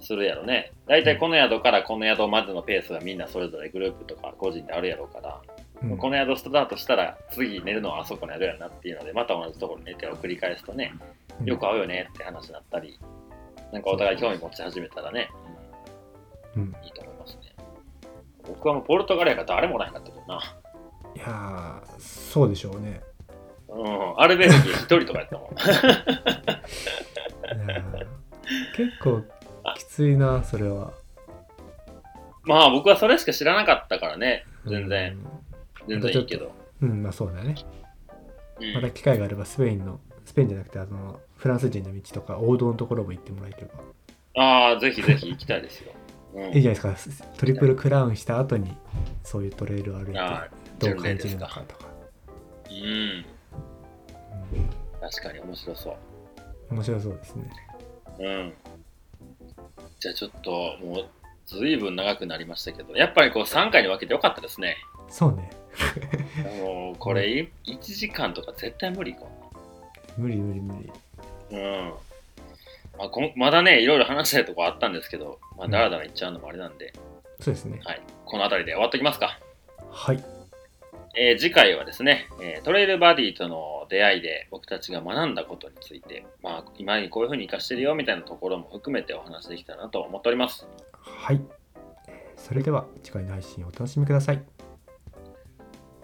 [0.00, 0.72] するやろね。
[0.86, 5.40] 大体この宿からこの宿までのペースがみんなそれぞれグループとか個人であるやろうから、
[5.82, 10.94] うんこの宿スタートしたら次寝るのはあそこの宿やなっていうので、また同じところに寝てを繰り返すとね、
[11.40, 12.98] うんよく会うよねって話になったり、
[13.72, 15.28] なんかお互い興味持ち始めたらね、
[16.56, 17.40] うんうんいいと思いますね。
[18.46, 20.40] 僕はもうポルトガルやから誰もおらへんかったけどな。
[21.14, 23.00] いやーそうでしょうね。
[23.68, 25.48] うん、アルベルギー一人とかやったもん。
[28.86, 29.22] 結構
[29.76, 30.92] きついなそれは。
[32.44, 35.16] まあ僕はそれしか知らなかったからね、全然、
[35.88, 36.52] 全然いいけど。
[36.80, 37.54] うん、うんまあそうだね。
[38.60, 43.82] うんまた機会があればスペインのスペインじゃなくてあのフランス人の道とか王道のところも行ってもらえれば
[44.40, 45.92] ああ、ぜひぜひ行きたいですよ。
[46.34, 48.74] うん、いいじゃないですかトリプルクラウンした後に
[49.22, 51.86] そういうトレイルを歩いてあどう感じるのかとか、
[52.70, 53.24] うん、うん
[55.00, 55.94] 確かに面白そう。
[56.70, 57.52] 面白そうですね
[58.20, 58.52] うん。
[60.02, 60.50] じゃあちょっと
[60.84, 61.06] もう
[61.46, 64.76] ずいぶん長くなりましたけど、やっぱりこう3回に分けてよかったですね。
[65.08, 65.50] そうね
[66.60, 69.20] もうこれ1時間とか絶対無理か
[70.18, 71.58] 無理無理無理な。
[71.58, 71.92] うん。
[72.98, 76.92] まあ、こんまだね、いろいろ話したいとこあったんですけど、まあ、だらだらいっちゃうのもあれなんで、
[77.40, 78.02] そうですねはい。
[78.26, 79.38] この辺りで終わっときますか。
[79.88, 80.41] はい
[81.14, 90.66] えー次回はですね、えートレイルバディとの出会いで僕たちが学んだことについて、まあ、今にこういうふうに活かしてるよみたいなところも含めてお話できたらなと思っております。
[91.02, 91.40] はい。
[92.36, 94.42] それでは次回の配信をお楽しみください。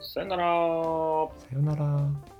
[0.00, 0.42] さよなら。
[0.42, 2.37] さようなら